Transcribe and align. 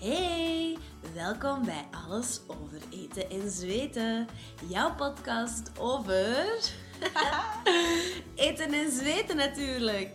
Hey, 0.00 0.78
welkom 1.14 1.64
bij 1.64 1.84
Alles 2.08 2.40
over 2.46 2.80
eten 2.90 3.30
en 3.30 3.50
zweten. 3.50 4.26
Jouw 4.68 4.94
podcast 4.94 5.78
over 5.78 6.46
eten 8.34 8.72
en 8.72 8.90
zweten 8.90 9.36
natuurlijk. 9.36 10.14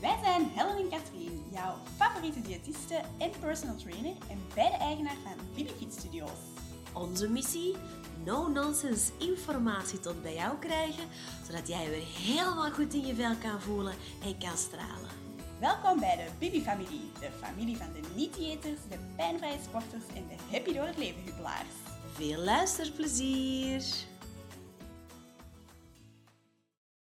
Wij 0.00 0.18
zijn 0.22 0.50
Helen 0.54 0.76
en 0.76 0.88
Katrien, 0.88 1.42
jouw 1.52 1.74
favoriete 1.96 2.40
diëtiste 2.40 3.00
en 3.18 3.30
personal 3.40 3.76
trainer 3.76 4.14
en 4.30 4.38
beide 4.54 4.76
eigenaar 4.76 5.16
van 5.24 5.46
Bibi 5.54 5.70
Fit 5.78 5.92
Studios. 5.92 6.38
Onze 6.92 7.28
missie? 7.28 7.76
No-nonsense 8.24 9.12
informatie 9.18 10.00
tot 10.00 10.22
bij 10.22 10.34
jou 10.34 10.58
krijgen, 10.58 11.04
zodat 11.46 11.68
jij 11.68 11.90
weer 11.90 12.06
helemaal 12.06 12.70
goed 12.70 12.94
in 12.94 13.06
je 13.06 13.14
vel 13.14 13.34
kan 13.36 13.60
voelen 13.60 13.94
en 14.24 14.38
kan 14.38 14.56
stralen. 14.56 15.23
Welkom 15.64 16.00
bij 16.00 16.16
de 16.16 16.30
Bibi-familie, 16.38 17.10
de 17.20 17.28
familie 17.40 17.76
van 17.76 17.86
de 17.92 18.00
niet-diëters, 18.14 18.80
de 18.90 18.96
pijnvrije 19.16 19.56
sporters 19.64 20.02
en 20.16 20.24
de 20.28 20.56
happy 20.56 20.72
door 20.72 20.86
het 20.86 20.98
leven 20.98 21.22
hubbelaars. 21.24 21.74
Veel 22.12 22.38
luisterplezier! 22.38 23.82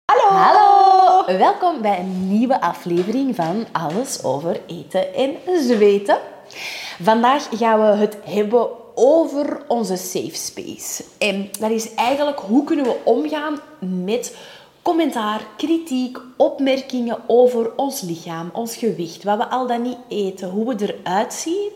Hallo! 0.05 0.37
Hallo! 0.37 1.39
Welkom 1.39 1.83
bij 1.83 2.01
een 2.01 2.29
nieuwe 2.29 2.61
aflevering 2.61 3.35
van 3.35 3.67
Alles 3.73 4.25
over 4.25 4.61
eten 4.67 5.15
en 5.15 5.37
zweten. 5.61 6.19
Vandaag 7.03 7.49
gaan 7.51 7.81
we 7.81 7.87
het 7.87 8.17
hebben 8.25 8.69
over 8.95 9.63
onze 9.69 9.97
safe 9.97 10.35
space. 10.35 11.05
En 11.19 11.49
dat 11.61 11.71
is 11.71 11.95
eigenlijk 11.95 12.39
hoe 12.39 12.65
kunnen 12.65 12.85
we 12.85 13.01
omgaan 13.05 13.61
met 13.79 14.37
commentaar, 14.85 15.47
kritiek, 15.57 16.19
opmerkingen 16.37 17.19
over 17.27 17.77
ons 17.77 18.01
lichaam, 18.01 18.51
ons 18.53 18.77
gewicht, 18.77 19.23
wat 19.25 19.39
we 19.39 19.49
al 19.49 19.67
dan 19.67 19.83
niet 19.83 19.99
eten, 20.09 20.51
hoe 20.51 20.75
we 20.75 20.95
eruit 20.95 21.33
zien. 21.33 21.71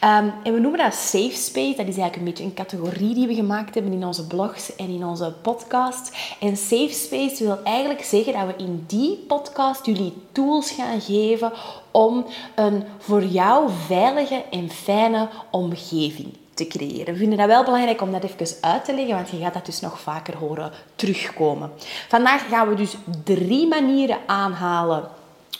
Ehm, 0.00 0.28
en 0.42 0.52
we 0.54 0.60
noemen 0.60 0.80
dat 0.80 0.94
safe 0.94 1.34
space. 1.34 1.76
Dat 1.76 1.86
is 1.86 1.96
eigenlijk 1.96 2.16
een 2.16 2.24
beetje 2.24 2.44
een 2.44 2.54
categorie 2.54 3.14
die 3.14 3.26
we 3.26 3.34
gemaakt 3.34 3.74
hebben 3.74 3.92
in 3.92 4.04
onze 4.04 4.26
blogs 4.26 4.76
en 4.76 4.88
in 4.88 5.04
onze 5.04 5.34
podcast. 5.42 6.16
En 6.40 6.56
safe 6.56 6.92
space 6.92 7.44
wil 7.44 7.58
eigenlijk 7.64 8.04
zeggen 8.04 8.32
dat 8.32 8.46
we 8.46 8.64
in 8.64 8.84
die 8.86 9.16
podcast 9.16 9.86
jullie 9.86 10.12
tools 10.32 10.70
gaan 10.70 11.00
geven 11.00 11.52
om 11.90 12.26
een 12.54 12.84
voor 12.98 13.24
jou 13.24 13.70
veilige 13.86 14.44
en 14.50 14.70
fijne 14.70 15.28
omgeving 15.50 16.42
te 16.54 16.66
creëren. 16.66 17.12
We 17.12 17.18
vinden 17.18 17.38
dat 17.38 17.46
wel 17.46 17.64
belangrijk 17.64 18.02
om 18.02 18.12
dat 18.12 18.24
even 18.24 18.56
uit 18.60 18.84
te 18.84 18.94
leggen, 18.94 19.14
want 19.14 19.30
je 19.30 19.38
gaat 19.38 19.54
dat 19.54 19.66
dus 19.66 19.80
nog 19.80 20.00
vaker 20.00 20.36
horen 20.36 20.72
terugkomen. 20.94 21.70
Vandaag 22.08 22.48
gaan 22.48 22.68
we 22.68 22.74
dus 22.74 22.96
drie 23.24 23.68
manieren 23.68 24.18
aanhalen 24.26 25.08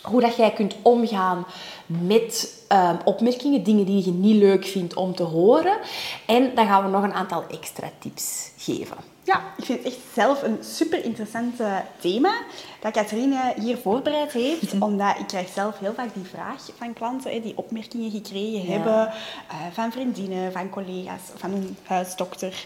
hoe 0.01 0.21
dat 0.21 0.35
jij 0.35 0.51
kunt 0.51 0.75
omgaan 0.81 1.45
met 1.85 2.63
um, 2.71 2.97
opmerkingen, 3.03 3.63
dingen 3.63 3.85
die 3.85 4.05
je 4.05 4.11
niet 4.11 4.35
leuk 4.35 4.65
vindt 4.65 4.93
om 4.93 5.15
te 5.15 5.23
horen. 5.23 5.77
En 6.25 6.55
dan 6.55 6.65
gaan 6.65 6.83
we 6.83 6.89
nog 6.89 7.03
een 7.03 7.13
aantal 7.13 7.43
extra 7.49 7.89
tips 7.99 8.51
geven. 8.57 9.14
Ja, 9.25 9.41
ik 9.57 9.65
vind 9.65 9.83
het 9.83 9.93
echt 9.93 10.01
zelf 10.13 10.43
een 10.43 10.57
super 10.61 11.03
interessant 11.03 11.59
thema 11.99 12.33
dat 12.79 12.93
Catherine 12.93 13.53
hier 13.59 13.77
voorbereid 13.77 14.31
heeft. 14.31 14.73
Mhm. 14.73 14.83
Omdat 14.83 15.19
ik 15.19 15.27
krijg 15.27 15.49
zelf 15.53 15.79
heel 15.79 15.93
vaak 15.93 16.13
die 16.13 16.23
vraag 16.23 16.69
van 16.77 16.93
klanten 16.93 17.41
die 17.41 17.57
opmerkingen 17.57 18.11
gekregen 18.11 18.71
hebben 18.71 18.93
uh, 18.95 19.55
van 19.71 19.91
vriendinnen, 19.91 20.51
van 20.51 20.69
collega's, 20.69 21.21
van 21.35 21.53
een 21.53 21.77
huisdokter. 21.83 22.65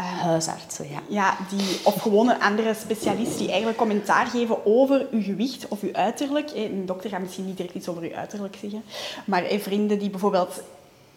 Uh, 0.00 0.22
Huisartsen, 0.22 0.88
ja. 0.90 1.00
ja 1.08 1.36
die, 1.48 1.80
of 1.84 2.00
gewoon 2.00 2.28
een 2.28 2.40
andere 2.40 2.74
specialist 2.74 3.38
die 3.38 3.48
eigenlijk 3.48 3.78
commentaar 3.78 4.26
geven 4.26 4.66
over 4.66 5.06
uw 5.10 5.22
gewicht 5.22 5.68
of 5.68 5.82
uw 5.82 5.92
uiterlijk. 5.92 6.50
Een 6.54 6.86
dokter 6.86 7.10
gaat 7.10 7.20
misschien 7.20 7.46
niet 7.46 7.56
direct 7.56 7.74
iets 7.74 7.88
over 7.88 8.02
uw 8.02 8.14
uiterlijk 8.14 8.56
zeggen. 8.60 8.82
Maar 9.24 9.44
vrienden 9.58 9.98
die 9.98 10.10
bijvoorbeeld 10.10 10.62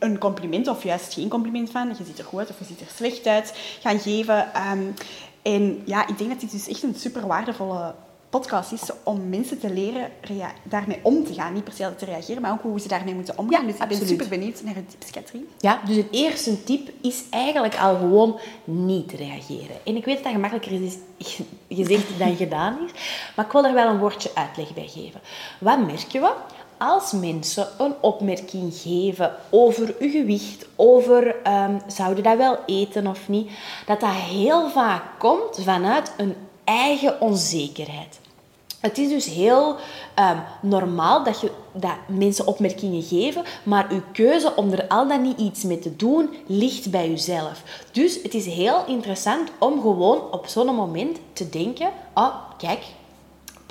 een 0.01 0.17
compliment 0.17 0.67
of 0.67 0.83
juist 0.83 1.13
geen 1.13 1.29
compliment 1.29 1.71
van, 1.71 1.87
je 1.87 2.03
ziet 2.03 2.19
er 2.19 2.25
goed 2.25 2.39
uit 2.39 2.49
of 2.49 2.59
je 2.59 2.65
ziet 2.65 2.79
er 2.79 2.87
slecht 2.95 3.27
uit, 3.27 3.53
gaan 3.81 3.99
geven. 3.99 4.53
Ehm, 4.53 4.83
en 5.41 5.81
ja, 5.85 6.07
ik 6.07 6.17
denk 6.17 6.29
dat 6.29 6.39
dit 6.39 6.51
dus 6.51 6.67
echt 6.67 6.83
een 6.83 6.95
super 6.95 7.27
waardevolle 7.27 7.93
podcast 8.29 8.71
is 8.71 8.89
om 9.03 9.29
mensen 9.29 9.59
te 9.59 9.69
leren 9.69 10.09
daarmee 10.63 10.99
om 11.01 11.25
te 11.25 11.33
gaan. 11.33 11.53
Niet 11.53 11.63
per 11.63 11.73
se 11.73 11.95
te 11.95 12.05
reageren, 12.05 12.41
maar 12.41 12.51
ook 12.51 12.61
hoe 12.61 12.79
ze 12.79 12.87
daarmee 12.87 13.15
moeten 13.15 13.37
omgaan. 13.37 13.65
dus 13.65 13.75
ik 13.75 13.87
ben 13.87 14.07
super 14.07 14.27
benieuwd 14.27 14.61
naar 14.63 14.73
de 14.73 14.85
tips, 14.85 15.11
Katrien. 15.11 15.47
Ja, 15.57 15.81
dus 15.85 15.95
het 15.95 16.07
eerste 16.11 16.63
tip 16.63 16.89
is 17.01 17.23
eigenlijk 17.29 17.79
al 17.79 17.95
gewoon 17.95 18.39
niet 18.63 19.11
reageren. 19.11 19.75
En 19.85 19.95
ik 19.95 20.05
weet 20.05 20.15
dat 20.15 20.23
dat 20.23 20.33
gemakkelijker 20.33 20.83
is 20.83 20.97
gezegd 21.69 22.19
dan 22.19 22.35
gedaan 22.35 22.77
is, 22.85 22.91
maar 23.35 23.45
ik 23.45 23.51
wil 23.51 23.65
er 23.65 23.73
wel 23.73 23.87
een 23.87 23.99
woordje 23.99 24.31
uitleg 24.33 24.73
bij 24.73 24.87
geven. 24.87 25.21
Wat 25.59 25.85
merken 25.85 26.21
we? 26.21 26.33
Als 26.81 27.11
mensen 27.11 27.67
een 27.77 27.93
opmerking 27.99 28.73
geven 28.73 29.35
over 29.49 29.95
uw 29.99 30.11
gewicht, 30.11 30.65
over 30.75 31.35
um, 31.47 31.81
zouden 31.87 32.23
dat 32.23 32.37
wel 32.37 32.57
eten 32.65 33.07
of 33.07 33.29
niet, 33.29 33.51
dat 33.85 33.99
dat 33.99 34.09
heel 34.09 34.69
vaak 34.69 35.03
komt 35.19 35.59
vanuit 35.63 36.13
een 36.17 36.35
eigen 36.63 37.21
onzekerheid. 37.21 38.19
Het 38.79 38.97
is 38.97 39.09
dus 39.09 39.25
heel 39.25 39.75
um, 40.19 40.41
normaal 40.61 41.23
dat, 41.23 41.41
je, 41.41 41.51
dat 41.73 41.95
mensen 42.07 42.47
opmerkingen 42.47 43.03
geven, 43.03 43.43
maar 43.63 43.91
uw 43.91 44.01
keuze 44.11 44.55
om 44.55 44.71
er 44.71 44.87
al 44.87 45.07
dan 45.07 45.21
niet 45.21 45.39
iets 45.39 45.63
mee 45.63 45.79
te 45.79 45.95
doen, 45.95 46.29
ligt 46.45 46.91
bij 46.91 47.09
uzelf. 47.09 47.63
Dus 47.91 48.21
het 48.23 48.33
is 48.33 48.45
heel 48.45 48.85
interessant 48.87 49.49
om 49.59 49.81
gewoon 49.81 50.31
op 50.31 50.47
zo'n 50.47 50.75
moment 50.75 51.17
te 51.33 51.49
denken, 51.49 51.89
oh, 52.13 52.35
kijk, 52.57 52.83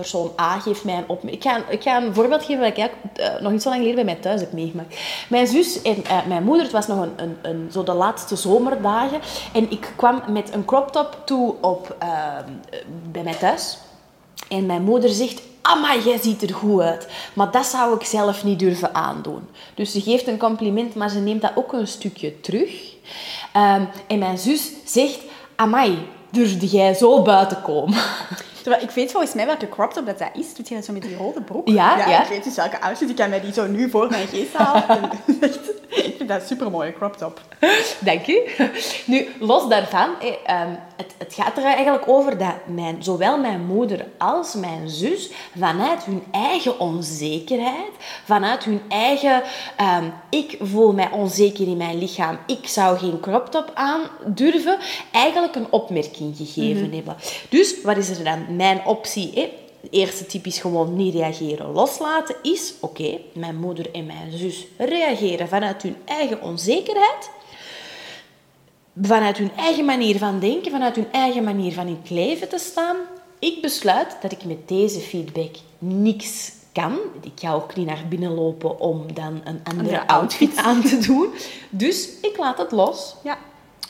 persoon 0.00 0.32
A 0.40 0.58
geeft 0.58 0.84
mij 0.84 0.96
een 0.96 1.08
opmerking. 1.08 1.42
Ik 1.42 1.82
ga, 1.82 1.96
ik 1.96 2.02
een 2.02 2.14
voorbeeld 2.14 2.44
geven 2.44 2.60
wat 2.60 2.76
ik 2.76 2.92
uh, 3.20 3.40
nog 3.40 3.52
niet 3.52 3.62
zo 3.62 3.68
lang 3.68 3.80
geleden 3.80 4.04
bij 4.04 4.14
mij 4.14 4.22
thuis 4.22 4.40
heb 4.40 4.52
meegemaakt. 4.52 4.96
Mijn 5.28 5.46
zus 5.46 5.82
en 5.82 5.96
uh, 5.96 6.26
mijn 6.26 6.44
moeder, 6.44 6.62
het 6.62 6.72
was 6.72 6.86
nog 6.86 7.06
een, 7.16 7.36
een, 7.42 7.68
zo 7.72 7.84
de 7.84 7.92
laatste 7.92 8.36
zomerdagen. 8.36 9.20
En 9.52 9.70
ik 9.70 9.92
kwam 9.96 10.22
met 10.28 10.54
een 10.54 10.64
crop 10.64 10.92
top 10.92 11.16
toe 11.24 11.54
op, 11.60 11.96
uh, 12.02 12.08
bij 13.10 13.22
mij 13.22 13.34
thuis. 13.34 13.78
En 14.48 14.66
mijn 14.66 14.82
moeder 14.82 15.10
zegt, 15.10 15.42
Amma, 15.62 15.96
jij 16.04 16.18
ziet 16.18 16.42
er 16.42 16.54
goed 16.54 16.80
uit. 16.80 17.08
Maar 17.32 17.50
dat 17.50 17.66
zou 17.66 17.94
ik 17.94 18.04
zelf 18.04 18.44
niet 18.44 18.58
durven 18.58 18.94
aandoen. 18.94 19.48
Dus 19.74 19.92
ze 19.92 20.00
geeft 20.00 20.26
een 20.26 20.38
compliment, 20.38 20.94
maar 20.94 21.10
ze 21.10 21.18
neemt 21.18 21.40
dat 21.42 21.52
ook 21.54 21.72
een 21.72 21.86
stukje 21.86 22.40
terug. 22.40 22.70
Um, 23.56 23.88
en 24.06 24.18
mijn 24.18 24.38
zus 24.38 24.70
zegt, 24.84 25.18
Amai, 25.56 25.98
durfde 26.30 26.66
jij 26.66 26.94
zo 26.94 27.22
buiten 27.22 27.62
komen? 27.62 27.98
Terwijl 28.62 28.82
ik 28.82 28.90
weet 28.90 29.10
volgens 29.10 29.34
mij 29.34 29.46
welke 29.46 29.68
crop 29.68 29.92
top 29.92 30.06
dat, 30.06 30.18
dat 30.18 30.30
is. 30.34 30.54
Doet 30.54 30.68
je 30.68 30.74
dat 30.74 30.84
zo 30.84 30.92
met 30.92 31.02
die 31.02 31.16
rode 31.16 31.42
broek? 31.42 31.68
Ja, 31.68 32.08
ja. 32.08 32.22
Ik 32.22 32.28
weet 32.28 32.44
dus 32.44 32.54
welke 32.56 32.80
outfit. 32.80 33.10
Ik 33.10 33.16
kan 33.16 33.30
mij 33.30 33.40
die 33.40 33.52
zo 33.52 33.66
nu 33.66 33.90
voor 33.90 34.10
mijn 34.10 34.28
geest 34.28 34.52
halen. 34.52 35.10
vind 36.20 36.32
dat 36.32 36.40
een 36.40 36.56
super 36.56 36.70
mooie 36.70 36.92
crop 36.92 37.16
top. 37.16 37.40
Dank 38.00 38.26
u. 38.26 38.40
Nu, 39.06 39.28
los 39.38 39.68
daarvan, 39.68 40.10
ehm, 40.44 40.70
het, 40.96 41.14
het 41.18 41.34
gaat 41.34 41.56
er 41.56 41.64
eigenlijk 41.64 42.08
over 42.08 42.38
dat 42.38 42.54
mijn, 42.66 43.02
zowel 43.02 43.38
mijn 43.38 43.64
moeder 43.64 44.06
als 44.18 44.54
mijn 44.54 44.88
zus 44.88 45.30
vanuit 45.58 46.04
hun 46.04 46.22
eigen 46.30 46.78
onzekerheid, 46.78 47.90
vanuit 48.24 48.64
hun 48.64 48.80
eigen 48.88 49.42
ehm, 49.76 50.04
ik 50.30 50.58
voel 50.60 50.92
mij 50.92 51.10
onzeker 51.10 51.66
in 51.66 51.76
mijn 51.76 51.98
lichaam, 51.98 52.38
ik 52.46 52.68
zou 52.68 52.98
geen 52.98 53.20
crop 53.20 53.46
top 53.50 53.70
aan 53.74 54.00
durven, 54.26 54.78
eigenlijk 55.12 55.54
een 55.54 55.70
opmerking 55.70 56.36
gegeven 56.36 56.86
mhm. 56.86 56.94
hebben. 56.94 57.16
Dus 57.48 57.82
wat 57.82 57.96
is 57.96 58.18
er 58.18 58.24
dan 58.24 58.56
mijn 58.56 58.84
optie? 58.84 59.30
Hè? 59.34 59.52
De 59.80 59.88
eerste 59.90 60.26
tip 60.26 60.46
is 60.46 60.58
gewoon 60.58 60.96
niet 60.96 61.14
reageren. 61.14 61.72
Loslaten 61.72 62.36
is, 62.42 62.74
oké, 62.80 63.18
mijn 63.34 63.56
moeder 63.56 63.94
en 63.94 64.06
mijn 64.06 64.32
zus 64.32 64.66
reageren 64.78 65.48
vanuit 65.48 65.82
hun 65.82 65.96
eigen 66.04 66.42
onzekerheid 66.42 67.30
vanuit 69.02 69.36
hun 69.36 69.50
eigen 69.56 69.84
manier 69.84 70.18
van 70.18 70.38
denken, 70.38 70.70
vanuit 70.70 70.96
hun 70.96 71.12
eigen 71.12 71.44
manier 71.44 71.72
van 71.72 71.86
in 71.86 71.98
het 72.00 72.10
leven 72.10 72.48
te 72.48 72.58
staan. 72.58 72.96
Ik 73.38 73.62
besluit 73.62 74.16
dat 74.22 74.32
ik 74.32 74.44
met 74.44 74.68
deze 74.68 75.00
feedback 75.00 75.56
niks 75.78 76.52
kan. 76.72 76.98
Ik 77.22 77.32
ga 77.34 77.52
ook 77.52 77.76
niet 77.76 77.86
naar 77.86 78.04
binnen 78.08 78.34
lopen 78.34 78.80
om 78.80 79.14
dan 79.14 79.40
een 79.44 79.60
andere 79.64 80.06
outfit 80.06 80.56
aan 80.56 80.82
te 80.82 80.98
doen. 80.98 81.28
Dus 81.70 82.08
ik 82.22 82.36
laat 82.36 82.58
het 82.58 82.72
los. 82.72 83.14
Ja. 83.24 83.38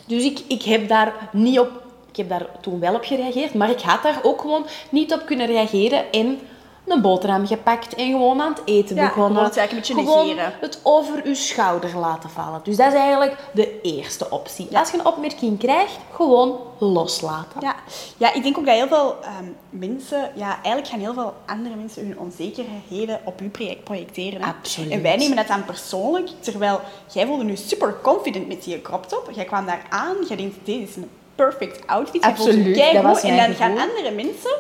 Dus 0.07 0.25
ik, 0.25 0.41
ik 0.47 0.63
heb 0.63 0.89
daar 0.89 1.29
niet 1.33 1.59
op... 1.59 1.80
Ik 2.11 2.17
heb 2.17 2.29
daar 2.29 2.47
toen 2.61 2.81
wel 2.81 2.95
op 2.95 3.05
gereageerd, 3.05 3.55
maar 3.55 3.71
ik 3.71 3.81
had 3.81 4.03
daar 4.03 4.21
ook 4.23 4.41
gewoon 4.41 4.67
niet 4.91 5.13
op 5.13 5.27
kunnen 5.27 5.47
reageren 5.47 6.13
en 6.13 6.41
een 6.87 7.01
boterham 7.01 7.47
gepakt 7.47 7.95
en 7.95 8.11
gewoon 8.11 8.41
aan 8.41 8.53
het 8.53 8.63
eten 8.65 8.97
ja, 8.97 9.07
begonnen. 9.07 9.45
het 9.45 9.57
eigenlijk 9.57 9.89
een 9.89 9.97
beetje 9.97 10.15
negeren. 10.15 10.53
het 10.61 10.81
over 10.83 11.21
uw 11.25 11.35
schouder 11.35 11.97
laten 11.97 12.31
vallen. 12.31 12.61
Dus 12.63 12.77
dat 12.77 12.93
is 12.93 12.99
eigenlijk 12.99 13.37
de 13.53 13.81
eerste 13.81 14.31
optie. 14.31 14.79
Als 14.79 14.91
je 14.91 14.99
een 14.99 15.07
opmerking 15.07 15.59
krijgt, 15.59 15.99
gewoon 16.13 16.59
loslaten. 16.79 17.61
Ja, 17.61 17.75
ja 18.17 18.33
ik 18.35 18.43
denk 18.43 18.59
ook 18.59 18.67
dat 18.67 18.75
heel 18.75 18.89
veel 18.89 19.17
ehm, 19.23 19.45
mensen, 19.71 20.31
ja, 20.35 20.53
eigenlijk 20.53 20.89
gaan 20.89 21.01
heel 21.01 21.15
veel 21.15 21.35
andere 21.47 21.75
mensen 21.75 22.07
hun 22.07 22.19
onzekerheden 22.19 23.21
op 23.25 23.41
uw 23.41 23.51
project 23.51 23.85
projecteren. 23.85 24.43
Absoluut. 24.43 24.91
En 24.91 25.03
wij 25.03 25.17
nemen 25.17 25.37
dat 25.37 25.47
dan 25.47 25.65
persoonlijk, 25.65 26.29
terwijl 26.41 26.81
jij 27.13 27.27
voelde 27.27 27.45
nu 27.45 27.57
super 27.57 27.97
confident 28.03 28.49
met 28.49 28.65
die 28.65 28.83
crop 28.83 29.07
top. 29.07 29.31
Jij 29.35 29.45
kwam 29.45 29.67
daar 29.67 29.87
aan, 29.89 30.17
jij 30.29 30.37
denkt, 30.37 30.57
dit 30.65 30.89
is 30.89 30.97
een 30.97 31.11
perfect 31.45 31.87
outfit. 31.87 32.23
Absoluut, 32.23 32.93
dat 32.93 33.03
was 33.03 33.23
En 33.23 33.37
dan 33.37 33.55
gaan 33.55 33.79
andere 33.79 34.11
mensen 34.11 34.51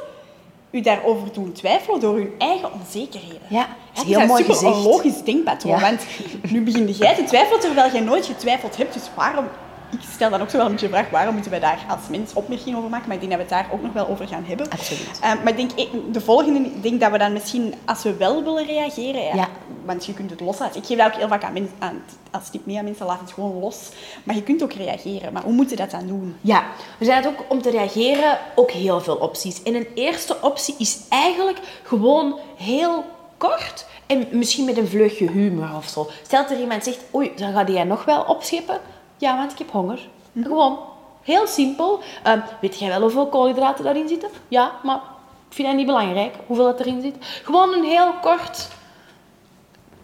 u 0.71 0.81
daarover 0.81 1.33
doen 1.33 1.53
twijfelen 1.53 2.01
door 2.01 2.15
uw 2.15 2.31
eigen 2.39 2.73
onzekerheden. 2.73 3.41
Ja, 3.49 3.69
dat 3.93 4.05
is 4.05 4.11
heel 4.11 4.21
een 4.21 4.27
mooi 4.27 4.43
super 4.43 4.59
gezegd. 4.59 4.77
onlogisch 4.77 5.23
denkpatroon. 5.23 5.75
Ja. 5.75 5.81
Want 5.81 6.07
nu 6.51 6.63
begin 6.63 6.91
jij 6.91 7.15
te 7.15 7.25
twijfelen 7.25 7.61
terwijl 7.61 7.93
jij 7.93 8.01
nooit 8.01 8.27
getwijfeld 8.27 8.77
hebt. 8.77 8.95
Dus 8.95 9.11
waarom... 9.15 9.45
Ik 9.93 9.99
stel 10.13 10.31
dan 10.31 10.41
ook 10.41 10.51
zo 10.51 10.57
wel 10.57 10.67
een 10.67 10.73
beetje 10.73 10.89
de 10.89 10.93
vraag, 10.95 11.11
waarom 11.11 11.33
moeten 11.33 11.51
wij 11.51 11.61
daar 11.61 11.79
als 11.89 12.01
mens 12.11 12.33
opmerkingen 12.33 12.79
over 12.79 12.91
maken? 12.91 13.07
Maar 13.09 13.17
ik 13.17 13.29
denk 13.29 13.39
dat 13.39 13.49
we 13.49 13.55
het 13.55 13.65
daar 13.65 13.75
ook 13.75 13.83
nog 13.83 13.93
wel 13.93 14.09
over 14.09 14.27
gaan 14.29 14.45
hebben. 14.45 14.71
Absoluut. 14.71 15.19
Eh, 15.23 15.33
maar 15.35 15.49
ik 15.49 15.57
denk, 15.57 15.71
eh, 15.73 15.87
de 16.13 16.21
volgende, 16.21 16.81
denk 16.81 17.01
dat 17.01 17.11
we 17.11 17.19
dan 17.19 17.33
misschien, 17.33 17.75
als 17.85 18.03
we 18.03 18.15
wel 18.17 18.45
willen 18.45 18.67
reageren, 18.67 19.23
ja, 19.23 19.35
Ja. 19.35 19.49
want 19.85 20.07
je 20.07 20.15
kunt 20.15 20.31
het 20.31 20.41
loslaten. 20.41 20.81
Ik 20.81 20.87
geef 20.87 20.99
dat 20.99 21.07
ook 21.07 21.15
heel 21.19 21.29
vaak 21.29 21.45
aan 21.45 21.53
mensen, 21.53 21.75
aan, 21.79 22.03
als 22.31 22.51
tip 22.51 22.67
mee 22.67 22.79
aan 22.79 22.85
mensen, 22.85 23.07
laat 23.07 23.21
het 23.21 23.33
gewoon 23.33 23.59
los. 23.61 23.77
Maar 24.25 24.35
je 24.35 24.43
kunt 24.43 24.63
ook 24.63 24.73
reageren. 24.73 25.33
Maar 25.33 25.43
hoe 25.43 25.53
moet 25.53 25.71
je 25.71 25.77
dat 25.77 25.91
dan 25.91 26.07
doen? 26.07 26.37
Ja, 26.41 26.63
er 26.99 27.05
zijn 27.07 27.27
ook 27.27 27.45
om 27.49 27.63
te 27.63 27.71
reageren 27.71 28.39
ook 28.55 28.71
heel 28.71 29.01
veel 29.01 29.17
opties. 29.17 29.63
En 29.63 29.75
een 29.75 29.87
eerste 29.95 30.37
optie 30.41 30.75
is 30.79 30.99
eigenlijk 31.09 31.59
gewoon 31.83 32.39
heel 32.57 33.05
kort 33.37 33.87
en 34.07 34.27
misschien 34.31 34.65
met 34.65 34.77
een 34.77 34.89
vleugje 34.89 35.31
humor 35.31 35.69
of 35.77 35.89
zo. 35.89 36.11
Stel 36.23 36.43
dat 36.43 36.51
er 36.51 36.61
iemand 36.61 36.85
zegt, 36.85 36.99
oei, 37.15 37.33
dan 37.37 37.53
ga 37.53 37.65
jij 37.65 37.85
nog 37.85 38.05
wel 38.05 38.23
opscheppen? 38.23 38.81
Ja, 39.21 39.37
want 39.37 39.53
ik 39.53 39.59
heb 39.59 39.71
honger. 39.71 39.99
Gewoon, 40.43 40.79
heel 41.23 41.47
simpel. 41.47 42.01
Ehm, 42.23 42.39
weet 42.61 42.79
jij 42.79 42.89
wel 42.89 43.01
hoeveel 43.01 43.27
koolhydraten 43.27 43.85
daarin 43.85 44.09
zitten? 44.09 44.29
Ja, 44.49 44.73
maar 44.83 45.01
ik 45.49 45.57
vind 45.57 45.69
dat 45.69 45.77
niet 45.77 45.87
belangrijk, 45.87 46.35
hoeveel 46.47 46.65
dat 46.65 46.81
erin 46.81 47.01
zit. 47.01 47.15
Gewoon 47.45 47.73
een 47.73 47.85
heel 47.85 48.13
kort 48.21 48.69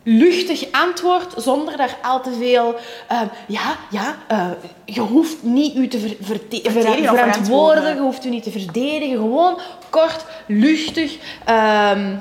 luchtig 0.02 0.72
antwoord 0.72 1.34
zonder 1.36 1.76
daar 1.76 1.98
al 2.02 2.20
te 2.20 2.32
veel. 2.32 2.74
ehm, 3.08 3.26
ja, 3.46 3.76
ja, 3.90 4.16
eh, 4.28 4.46
je 4.84 5.00
hoeft 5.00 5.42
niet 5.42 5.74
u 5.76 5.88
te 5.88 5.98
ver, 5.98 6.08
ver- 6.20 6.40
verantwoorden, 6.72 7.16
verantwoorden. 7.18 7.94
je 7.94 8.00
hoeft 8.00 8.24
u 8.24 8.28
niet 8.28 8.42
te 8.42 8.50
verdedigen. 8.50 9.16
Gewoon 9.16 9.58
kort, 9.90 10.24
luchtig. 10.46 11.16
Ehm, 11.44 12.16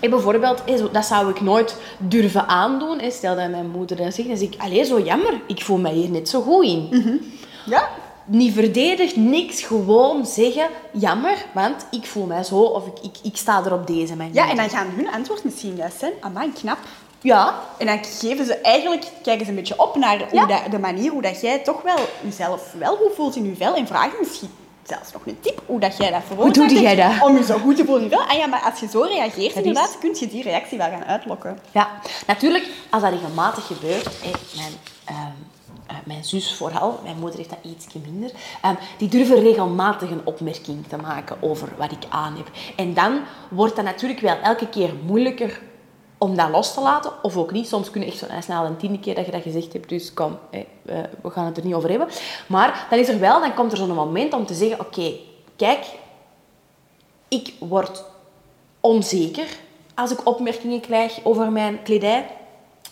en 0.00 0.10
bijvoorbeeld, 0.10 0.62
zo- 0.78 0.90
dat 0.90 1.04
zou 1.04 1.30
ik 1.30 1.40
nooit 1.40 1.76
durven 1.98 2.48
aandoen. 2.48 3.00
Stel 3.10 3.36
dat 3.36 3.50
mijn 3.50 3.70
moeder 3.70 3.96
dat 3.96 4.14
zegt, 4.14 4.28
dan 4.28 4.36
zeg 4.36 4.48
ik, 4.48 4.60
allee, 4.62 4.84
zo 4.84 5.00
jammer, 5.00 5.40
ik 5.46 5.62
voel 5.64 5.78
mij 5.78 5.92
hier 5.92 6.10
net 6.10 6.28
zo 6.28 6.40
goed 6.40 6.64
in. 6.64 7.22
Ja? 7.66 7.88
Niet 8.24 8.52
verdedigd, 8.54 9.16
niks, 9.16 9.62
gewoon 9.62 10.26
zeggen, 10.26 10.66
jammer, 10.92 11.44
want 11.54 11.86
ik 11.90 12.06
voel 12.06 12.26
mij 12.26 12.44
zo 12.44 12.56
of 12.56 12.86
ik, 12.86 12.98
ik, 13.02 13.16
ik 13.22 13.36
sta 13.36 13.64
er 13.64 13.72
op 13.72 13.86
deze 13.86 14.16
manier. 14.16 14.34
Ja, 14.34 14.50
en 14.50 14.56
dan 14.56 14.68
gaan 14.70 14.86
hun 14.96 15.10
antwoord 15.10 15.44
misschien 15.44 15.76
juist 15.76 15.98
zijn, 15.98 16.12
amai, 16.20 16.52
knap. 16.52 16.78
Ja, 17.20 17.54
En 17.78 17.86
dan 17.86 18.04
geven 18.04 18.44
ze 18.46 18.54
eigenlijk, 18.54 19.04
kijken 19.22 19.44
ze 19.44 19.50
een 19.50 19.56
beetje 19.56 19.78
op 19.82 19.96
naar 19.96 20.18
hoe 20.30 20.40
Ja. 20.40 20.46
dat, 20.46 20.60
de 20.70 20.78
manier 20.78 21.10
hoe 21.10 21.22
dat 21.22 21.40
jij 21.40 21.58
toch 21.58 21.82
wel 21.82 21.98
jezelf 22.24 22.72
wel 22.78 22.96
goed 22.96 23.14
voelt 23.14 23.36
in 23.36 23.44
je 23.44 23.56
vel. 23.56 23.74
En 23.74 23.86
vragen 23.86 24.18
misschien 24.20 24.50
zelfs 24.86 25.12
nog 25.12 25.26
een 25.26 25.40
tip 25.40 25.62
hoe 25.66 25.80
dat 25.80 25.96
jij 25.96 26.10
dat 26.10 26.22
veroorzaakt 26.26 26.56
Hoe 26.56 26.68
doe 26.68 26.80
jij 26.80 26.94
dat? 26.96 27.22
Om 27.22 27.36
je 27.36 27.44
zo 27.44 27.58
goed 27.58 27.76
te 27.76 27.84
voelen. 27.84 28.28
Ah 28.28 28.36
ja, 28.36 28.46
maar 28.46 28.60
als 28.60 28.80
je 28.80 28.88
zo 28.88 29.00
reageert, 29.00 29.54
Dat 29.54 29.64
inderdaad, 29.64 29.98
kun 30.00 30.16
je 30.20 30.28
die 30.28 30.42
reactie 30.42 30.78
wel 30.78 30.88
gaan 30.88 31.04
uitlokken. 31.04 31.58
Ja, 31.70 31.90
natuurlijk, 32.26 32.68
als 32.90 33.02
dat 33.02 33.12
regelmatig 33.12 33.66
gebeurt, 33.66 34.08
mijn, 34.56 34.72
ehm, 35.04 35.16
eh, 35.86 35.96
mijn 36.04 36.24
zus 36.24 36.54
vooral, 36.54 37.00
mijn 37.02 37.18
moeder 37.18 37.38
heeft 37.38 37.50
dat 37.50 37.58
iets 37.62 37.86
minder, 38.04 38.30
ehm, 38.62 38.74
die 38.98 39.08
durven 39.08 39.40
regelmatig 39.40 40.10
een 40.10 40.20
opmerking 40.24 40.86
te 40.88 40.96
maken 40.96 41.36
over 41.40 41.68
wat 41.76 41.92
ik 41.92 42.02
aan 42.08 42.36
heb. 42.36 42.50
En 42.76 42.94
dan 42.94 43.20
wordt 43.48 43.76
dat 43.76 43.84
natuurlijk 43.84 44.20
wel 44.20 44.36
elke 44.42 44.68
keer 44.68 44.94
moeilijker 45.06 45.60
om 46.18 46.36
dat 46.36 46.50
los 46.50 46.74
te 46.74 46.80
laten, 46.80 47.12
of 47.22 47.36
ook 47.36 47.52
niet. 47.52 47.68
Soms 47.68 47.90
kun 47.90 48.00
je 48.00 48.06
echt 48.06 48.18
zo 48.18 48.26
snel 48.40 48.64
een 48.64 48.76
tiende 48.76 48.98
keer 48.98 49.14
dat 49.14 49.26
je 49.26 49.32
dat 49.32 49.42
gezegd 49.42 49.72
hebt, 49.72 49.88
dus 49.88 50.14
kom, 50.14 50.38
hè, 50.50 50.66
eh, 50.86 50.98
we 51.22 51.30
gaan 51.30 51.44
het 51.44 51.56
er 51.56 51.64
niet 51.64 51.74
over 51.74 51.90
hebben. 51.90 52.08
Maar 52.46 52.86
dan 52.90 52.98
is 52.98 53.08
er 53.08 53.20
wel, 53.20 53.40
dan 53.40 53.54
komt 53.54 53.72
er 53.72 53.78
zo'n 53.78 53.94
moment 53.94 54.32
om 54.32 54.46
te 54.46 54.54
zeggen, 54.54 54.80
oké, 54.80 55.12
kijk, 55.56 55.86
ik 57.28 57.54
word 57.58 58.04
onzeker 58.80 59.46
als 59.94 60.10
ik 60.10 60.26
opmerkingen 60.26 60.80
krijg 60.80 61.18
over 61.22 61.52
mijn 61.52 61.82
kledij. 61.82 62.26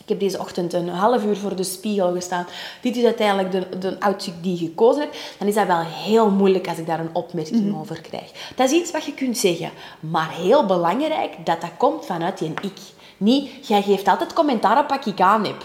Ik 0.03 0.09
heb 0.09 0.21
deze 0.21 0.39
ochtend 0.39 0.73
een 0.73 0.89
half 0.89 1.25
uur 1.25 1.37
voor 1.37 1.57
de 1.57 1.63
spiegel 1.63 2.13
gestaan. 2.13 2.47
Dit 2.81 2.97
is 2.97 3.05
uiteindelijk 3.05 3.53
de, 3.53 3.79
de 3.79 4.01
outfit 4.01 4.35
die 4.41 4.55
ik 4.55 4.59
gekozen 4.59 5.03
heb. 5.03 5.15
Dan 5.39 5.49
is 5.49 5.55
dat 5.55 5.67
wel 5.67 5.81
heel 5.81 6.31
moeilijk 6.31 6.69
als 6.69 6.79
ik 6.79 6.87
daar 6.87 7.01
een 7.01 7.15
opmerking 7.15 7.79
over 7.81 8.01
krijg. 8.01 8.53
Dat 8.57 8.71
is 8.71 8.81
iets 8.81 8.91
wat 8.91 9.05
je 9.05 9.15
kunt 9.15 9.39
zeggen. 9.39 9.71
Maar 10.01 10.31
heel 10.31 10.67
belangrijk 10.67 11.47
dat 11.47 11.61
dat 11.61 11.71
komt 11.77 12.07
vanuit 12.07 12.41
je 12.41 12.47
ik. 12.47 12.79
Niet, 13.17 13.67
jij 13.67 13.83
geeft 13.83 14.09
altijd 14.09 14.33
commentaar 14.33 14.79
op 14.79 14.89
wat 14.89 15.07
ik 15.07 15.21
aan 15.21 15.45
heb. 15.45 15.65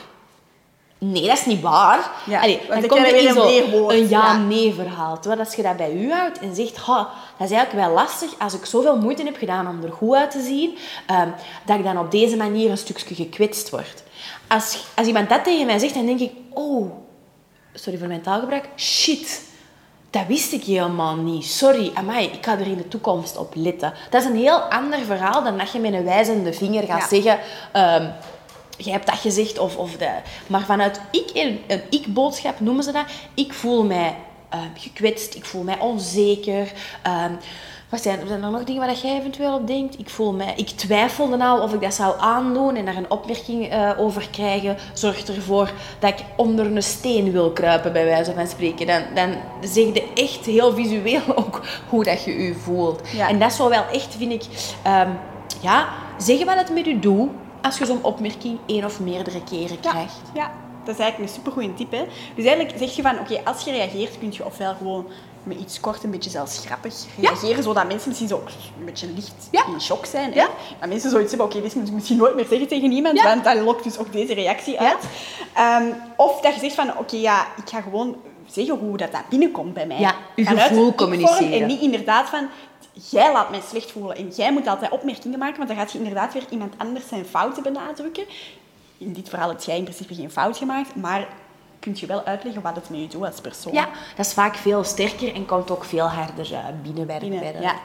Nee, 0.98 1.28
dat 1.28 1.38
is 1.38 1.46
niet 1.46 1.62
waar. 1.62 2.12
Ja, 2.26 2.42
Allee, 2.42 2.62
dan 2.68 2.88
komt 2.88 3.06
er 3.06 3.16
je 3.16 3.28
in 3.28 3.34
zo 3.34 3.90
een 3.90 4.10
ja-nee 4.10 4.74
verhaal. 4.74 5.20
Terwijl 5.20 5.42
als 5.42 5.56
je 5.56 5.62
dat 5.62 5.78
bij 5.78 5.94
u 5.94 6.12
houdt 6.12 6.40
en 6.40 6.56
zegt, 6.56 6.78
"Ha, 6.78 7.10
dat 7.38 7.50
is 7.50 7.56
eigenlijk 7.56 7.86
wel 7.86 7.96
lastig 7.96 8.40
als 8.40 8.54
ik 8.54 8.66
zoveel 8.66 8.98
moeite 8.98 9.24
heb 9.24 9.38
gedaan 9.38 9.68
om 9.68 9.84
er 9.84 9.92
goed 9.92 10.16
uit 10.16 10.32
te 10.32 10.42
zien, 10.42 10.78
ehm, 11.06 11.30
dat 11.66 11.78
ik 11.78 11.84
dan 11.84 11.98
op 11.98 12.12
deze 12.12 12.38
manier 12.38 12.72
een 12.72 12.78
stukje 12.78 13.16
gekwetst 13.16 13.70
word. 13.70 14.04
Als, 14.48 14.86
als 14.96 15.08
iemand 15.08 15.30
dat 15.30 15.44
tegen 15.44 15.66
mij 15.66 15.80
zegt, 15.80 15.94
dan 15.94 16.06
denk 16.06 16.20
ik, 16.20 16.32
oh, 16.50 16.92
sorry 17.74 18.00
voor 18.00 18.08
mijn 18.08 18.22
taalgebruik, 18.22 18.70
shit. 18.76 19.48
Dat 20.10 20.26
wist 20.28 20.54
ik 20.54 20.64
helemaal 20.64 21.16
niet. 21.16 21.46
Sorry, 21.46 21.92
amai, 21.94 22.26
ik 22.26 22.46
ga 22.46 22.52
er 22.60 22.68
in 22.68 22.78
de 22.78 22.88
toekomst 22.88 23.38
op 23.38 23.52
letten. 23.56 23.94
Dat 24.10 24.22
is 24.22 24.28
een 24.30 24.36
heel 24.36 24.60
ander 24.60 25.00
verhaal 25.00 25.44
dan 25.44 25.58
dat 25.58 25.72
je 25.72 25.80
met 25.80 25.94
een 25.94 26.04
wijzende 26.04 26.54
vinger 26.54 26.84
gaat 26.84 27.10
Ja. 27.12 27.22
zeggen... 27.22 27.40
ehm, 27.72 28.08
jij 28.78 28.94
hebt 28.94 29.06
dat 29.06 29.16
gezegd 29.18 29.60
of... 29.60 29.78
of 29.78 29.96
de... 29.98 30.10
Maar 30.48 30.62
vanuit 30.66 31.02
ik, 31.12 31.30
een, 31.34 31.62
een 31.68 31.82
ik-boodschap 31.90 32.60
noemen 32.60 32.84
ze 32.84 32.92
dat. 32.92 33.06
Ik 33.34 33.54
voel 33.54 33.84
mij 33.84 34.16
ehm, 34.50 34.62
gekwetst, 34.76 35.36
ik 35.36 35.46
voel 35.46 35.64
mij 35.64 35.80
onzeker. 35.80 36.72
ehm, 37.02 37.34
wat 37.90 38.02
zijn, 38.02 38.20
zijn 38.28 38.44
er 38.44 38.52
nog 38.52 38.64
dingen 38.64 38.86
waar 38.86 38.96
jij 38.96 39.18
eventueel 39.20 39.54
op 39.54 39.68
denkt? 39.68 40.00
Ik, 40.00 40.10
voel 40.10 40.34
mij, 40.34 40.54
ik 40.56 40.68
twijfelde 40.70 41.38
nou 41.38 41.62
of 41.62 41.74
ik 41.74 41.82
dat 41.82 41.94
zou 41.94 42.20
aandoen 42.20 42.76
en 42.76 42.86
daar 42.86 42.96
een 42.96 43.12
opmerking 43.12 43.70
eh, 43.70 43.92
over 43.98 44.28
krijgen. 44.32 44.78
Zorgt 44.94 45.30
ervoor 45.36 45.72
dat 46.00 46.10
ik 46.10 46.26
onder 46.36 46.66
een 46.66 46.84
steen 46.84 47.32
wil 47.32 47.52
kruipen, 47.52 47.94
bij 47.94 48.06
wijze 48.06 48.34
van 48.34 48.48
spreken. 48.48 48.88
Dan, 48.88 49.02
dan 49.14 49.36
zeg 49.62 49.86
je 49.86 50.12
echt 50.16 50.46
heel 50.46 50.74
visueel 50.74 51.22
ook 51.46 51.62
hoe 51.90 52.04
dat 52.04 52.24
je 52.24 52.44
je 52.44 52.54
voelt. 52.54 53.02
Ja. 53.16 53.28
En 53.30 53.40
dat 53.40 53.52
is 53.52 53.58
wel 53.58 53.72
echt, 53.92 54.16
vind 54.18 54.32
ik, 54.32 54.44
ehm, 54.84 55.10
ja, 55.62 55.88
zeggen 56.18 56.46
wat 56.46 56.58
het 56.58 56.74
met 56.74 56.86
je 56.86 57.00
doet 57.00 57.30
als 57.62 57.78
je 57.78 57.86
zo'n 57.86 58.04
opmerking 58.04 58.58
één 58.66 58.86
of 58.86 59.00
meerdere 59.00 59.44
keren 59.44 59.78
Ja, 59.82 59.90
krijgt. 59.92 60.22
ja, 60.34 60.52
dat 60.84 60.94
is 60.96 61.02
eigenlijk 61.02 61.32
een 61.32 61.36
supergoeie 61.36 61.74
tip. 61.74 61.92
Hè? 61.92 62.04
Dus 62.36 62.46
eigenlijk 62.46 62.78
zeg 62.78 62.96
je 62.96 63.02
van, 63.02 63.20
oké, 63.20 63.40
als 63.44 63.64
je 63.64 63.72
reageert, 63.72 64.20
kun 64.20 64.32
je 64.32 64.46
ofwel 64.46 64.74
gewoon 64.76 65.06
met 65.44 65.60
iets 65.60 65.80
kort, 65.80 66.04
een 66.04 66.12
beetje 66.12 66.30
zelfs 66.30 66.66
grappig 66.66 66.94
reageren, 67.20 67.64
zodat 67.64 67.88
mensen 67.88 68.08
misschien 68.08 68.28
zo 68.30 68.36
ook 68.36 68.48
een 68.80 68.86
beetje 68.86 69.08
licht 69.08 69.48
Ja. 69.52 69.66
in 69.66 69.82
shock 69.82 70.06
zijn. 70.06 70.34
Ja. 70.34 70.44
Hè? 70.44 70.50
Dat 70.80 70.90
mensen 70.90 71.10
zoiets 71.10 71.30
hebben, 71.30 71.48
oké, 71.48 71.62
dit 71.62 71.76
moet 71.76 71.88
ik 71.88 71.94
misschien 71.94 72.18
nooit 72.18 72.36
meer 72.36 72.46
zeggen 72.50 72.68
tegen 72.68 72.92
iemand, 72.92 73.22
want 73.22 73.44
dan 73.44 73.64
lokt 73.64 73.84
dus 73.84 73.98
ook 73.98 74.12
deze 74.12 74.34
reactie 74.34 74.80
uit. 74.80 75.04
Ehm, 75.54 75.84
of 76.16 76.42
dat 76.42 76.54
je 76.54 76.60
zegt 76.60 76.76
van, 76.76 76.98
oké, 76.98 77.16
ja, 77.16 77.48
ik 77.58 77.70
ga 77.70 77.82
gewoon 77.82 78.16
zeggen 78.46 78.78
hoe 78.78 78.98
dat, 78.98 79.12
dat 79.12 79.30
binnenkomt 79.30 79.74
bij 79.74 79.86
mij. 79.88 80.00
Ja, 80.00 80.16
Vanuit 80.36 80.68
gevoel 80.68 80.96
communiceren. 80.96 81.62
En 81.62 81.68
niet 81.68 81.82
inderdaad 81.82 82.30
van, 82.30 82.48
jij 83.10 83.32
laat 83.34 83.50
mij 83.50 83.62
slecht 83.70 83.92
voelen 83.92 84.16
en 84.16 84.28
jij 84.36 84.52
moet 84.52 84.68
altijd 84.68 84.92
opmerkingen 84.92 85.40
maken, 85.40 85.58
want 85.58 85.70
dan 85.70 85.78
gaat 85.78 85.92
je 85.92 85.98
inderdaad 85.98 86.34
weer 86.34 86.46
iemand 86.50 86.74
anders 86.78 87.08
zijn 87.08 87.26
fouten 87.26 87.64
benadrukken. 87.64 88.24
In 88.98 89.14
dit 89.14 89.30
verhaal 89.30 89.50
heb 89.50 89.62
jij 89.62 89.78
in 89.78 89.84
principe 89.84 90.14
geen 90.16 90.32
fout 90.32 90.58
gemaakt, 90.58 90.96
maar 90.96 91.28
kun 91.80 91.94
je 91.96 92.06
wel 92.06 92.24
uitleggen 92.24 92.62
wat 92.62 92.76
het 92.76 92.90
met 92.90 93.00
je 93.00 93.08
doet 93.08 93.26
als 93.26 93.42
persoon. 93.42 93.74
Ja, 93.74 93.90
dat 94.16 94.26
is 94.26 94.34
vaak 94.34 94.56
veel 94.56 94.84
sterker 94.84 95.34
en 95.34 95.46
komt 95.46 95.72
ook 95.72 95.84
veel 95.84 96.08
harder 96.08 96.54
eh, 96.54 96.66
Binnen, 96.84 97.08
bij 97.08 97.20
de 97.20 97.26
ja. 97.62 97.76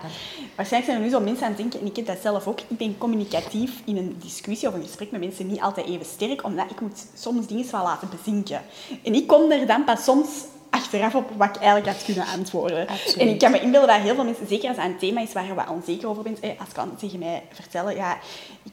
Waarschijnlijk 0.55 0.93
zijn 0.93 0.97
er 0.97 1.03
nu 1.03 1.09
zo 1.09 1.21
mensen 1.21 1.43
aan 1.43 1.49
het 1.49 1.59
denken, 1.61 1.81
en 1.81 1.87
ik 1.87 1.97
heb 1.97 2.07
dat 2.07 2.19
zelf 2.23 2.47
ook, 2.47 2.61
ik 2.61 2.79
ben 2.79 2.99
communicatief 2.99 3.83
in 3.85 3.97
een 3.97 4.17
discussie 4.19 4.69
of 4.69 4.75
een 4.75 4.83
gesprek 4.83 5.11
met 5.11 5.21
mensen 5.21 5.47
niet 5.47 5.61
altijd 5.61 5.87
even 5.87 6.07
sterk, 6.07 6.45
omdat 6.45 6.71
ik 6.71 6.81
moet 6.81 7.07
soms 7.15 7.47
dingen 7.47 7.71
wel 7.71 7.83
laten 7.83 8.09
bezinken. 8.17 8.63
En 9.03 9.15
ik 9.15 9.27
kom 9.27 9.51
er 9.51 9.67
dan 9.67 9.85
pas 9.85 10.05
soms 10.05 10.29
achteraf 10.75 11.15
op 11.15 11.31
wat 11.37 11.49
ik 11.49 11.57
eigenlijk 11.57 11.87
had 11.87 12.05
kunnen 12.05 12.27
antwoorden. 12.27 12.89
Absoluut. 12.89 13.17
En 13.17 13.29
ik 13.29 13.39
kan 13.39 13.51
me 13.51 13.61
inbeelden 13.61 13.89
dat 13.89 14.01
heel 14.01 14.15
veel 14.15 14.25
mensen, 14.25 14.47
zeker 14.47 14.69
als 14.69 14.77
het 14.77 14.87
een 14.87 14.99
thema 14.99 15.21
is 15.21 15.33
waar 15.33 15.47
je 15.47 15.55
wat 15.55 15.69
onzeker 15.69 16.09
over 16.09 16.23
bent, 16.23 16.41
eh, 16.41 16.51
als 16.61 16.73
klanten 16.73 16.97
tegen 16.99 17.19
mij 17.19 17.43
vertellen, 17.53 17.95
ja, 17.95 18.19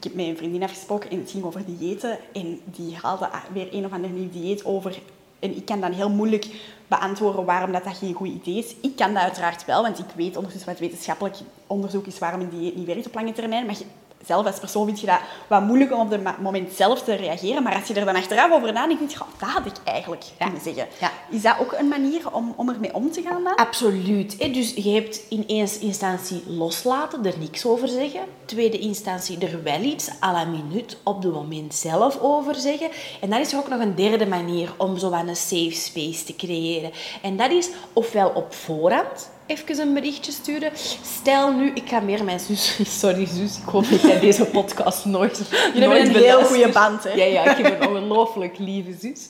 ik 0.02 0.08
heb 0.08 0.14
met 0.14 0.26
een 0.26 0.36
vriendin 0.36 0.62
afgesproken 0.62 1.10
en 1.10 1.18
het 1.18 1.30
ging 1.30 1.44
over 1.44 1.62
diëten 1.64 2.18
en 2.32 2.60
die 2.64 2.96
haalde 3.02 3.28
weer 3.52 3.68
een 3.74 3.84
of 3.84 3.92
ander 3.92 4.10
nieuw 4.10 4.30
dieet 4.30 4.64
over 4.64 4.98
en 5.38 5.56
ik 5.56 5.64
kan 5.64 5.80
dan 5.80 5.92
heel 5.92 6.10
moeilijk 6.10 6.46
beantwoorden 6.86 7.44
waarom 7.44 7.72
dat, 7.72 7.84
dat 7.84 7.96
geen 7.96 8.14
goed 8.14 8.28
idee 8.28 8.58
is. 8.58 8.74
Ik 8.80 8.96
kan 8.96 9.14
dat 9.14 9.22
uiteraard 9.22 9.64
wel, 9.64 9.82
want 9.82 9.98
ik 9.98 10.04
weet 10.16 10.36
ondertussen 10.36 10.70
wat 10.70 10.78
wetenschappelijk 10.78 11.36
onderzoek 11.66 12.06
is 12.06 12.18
waarom 12.18 12.40
een 12.40 12.48
dieet 12.48 12.76
niet 12.76 12.86
werkt 12.86 13.06
op 13.06 13.14
lange 13.14 13.32
termijn. 13.32 13.66
Maar 13.66 13.76
zelf 14.26 14.46
als 14.46 14.58
persoon 14.58 14.86
vind 14.86 15.00
je 15.00 15.06
dat 15.06 15.20
wat 15.46 15.62
moeilijk 15.62 15.92
om 15.92 16.00
op 16.00 16.10
het 16.10 16.40
moment 16.40 16.72
zelf 16.72 17.02
te 17.02 17.14
reageren. 17.14 17.62
Maar 17.62 17.74
als 17.74 17.86
je 17.88 17.94
er 17.94 18.04
dan 18.04 18.16
achteraf 18.16 18.52
over 18.52 18.72
nadenkt, 18.72 18.98
denk 18.98 19.10
je, 19.10 19.16
"Goh, 19.16 19.28
dat 19.38 19.48
had 19.48 19.66
ik 19.66 19.72
eigenlijk 19.84 20.24
kunnen 20.38 20.60
zeggen. 20.60 20.86
Ja. 21.00 21.10
Is 21.30 21.42
dat 21.42 21.56
ook 21.60 21.72
een 21.72 21.88
manier 21.88 22.32
om, 22.32 22.54
om 22.56 22.68
ermee 22.68 22.94
om 22.94 23.10
te 23.10 23.22
gaan 23.22 23.44
dan? 23.44 23.54
Absoluut. 23.54 24.36
hè. 24.38 24.50
Dus 24.50 24.74
je 24.74 24.90
hebt 24.90 25.20
in 25.28 25.44
eerste 25.46 25.78
instantie 25.80 26.42
loslaten, 26.46 27.24
er 27.26 27.38
niks 27.38 27.66
over 27.66 27.88
zeggen. 27.88 28.20
Tweede 28.44 28.78
instantie 28.78 29.38
er 29.46 29.62
wel 29.62 29.80
iets 29.80 30.10
à 30.22 30.32
la 30.32 30.44
minuut 30.44 30.96
op 31.02 31.22
het 31.22 31.32
moment 31.32 31.74
zelf 31.74 32.18
over 32.20 32.54
zeggen. 32.54 32.90
En 33.20 33.30
dan 33.30 33.40
is 33.40 33.52
er 33.52 33.58
ook 33.58 33.68
nog 33.68 33.80
een 33.80 33.94
derde 33.94 34.26
manier 34.26 34.72
om 34.76 34.98
zo 34.98 35.10
aan 35.12 35.28
een 35.28 35.36
safe 35.36 35.70
space 35.74 36.24
te 36.24 36.36
creëren. 36.36 36.90
En 37.22 37.36
dat 37.36 37.50
is 37.50 37.70
ofwel 37.92 38.28
op 38.34 38.54
voorhand, 38.54 39.30
even 39.52 39.86
een 39.86 39.94
berichtje 39.94 40.32
sturen. 40.32 40.70
Stel 41.02 41.52
nu, 41.52 41.70
ik 41.74 41.88
ga 41.88 42.00
meer 42.00 42.24
mijn 42.24 42.40
zus... 42.40 42.78
Sorry 43.00 43.26
zus, 43.26 43.58
ik 43.58 43.68
hoop 43.68 43.88
dat 43.90 44.00
jij 44.00 44.20
deze 44.30 44.44
podcast 44.44 45.04
nooit 45.04 45.42
Jullie 45.74 45.88
hebben 45.88 46.14
een 46.14 46.22
heel 46.22 46.44
goede 46.44 46.68
band, 46.68 47.04
hè? 47.04 47.10
Ja, 47.10 47.24
ja, 47.24 47.56
ik 47.56 47.64
heb 47.64 47.80
een 47.80 47.88
ongelooflijk 47.88 48.58
lieve 48.58 48.94
zus. 49.00 49.26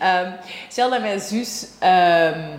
Ehm, 0.00 0.30
stel 0.68 0.90
dat 0.90 1.00
mijn 1.00 1.20
zus... 1.20 1.66
ehm, 1.78 2.58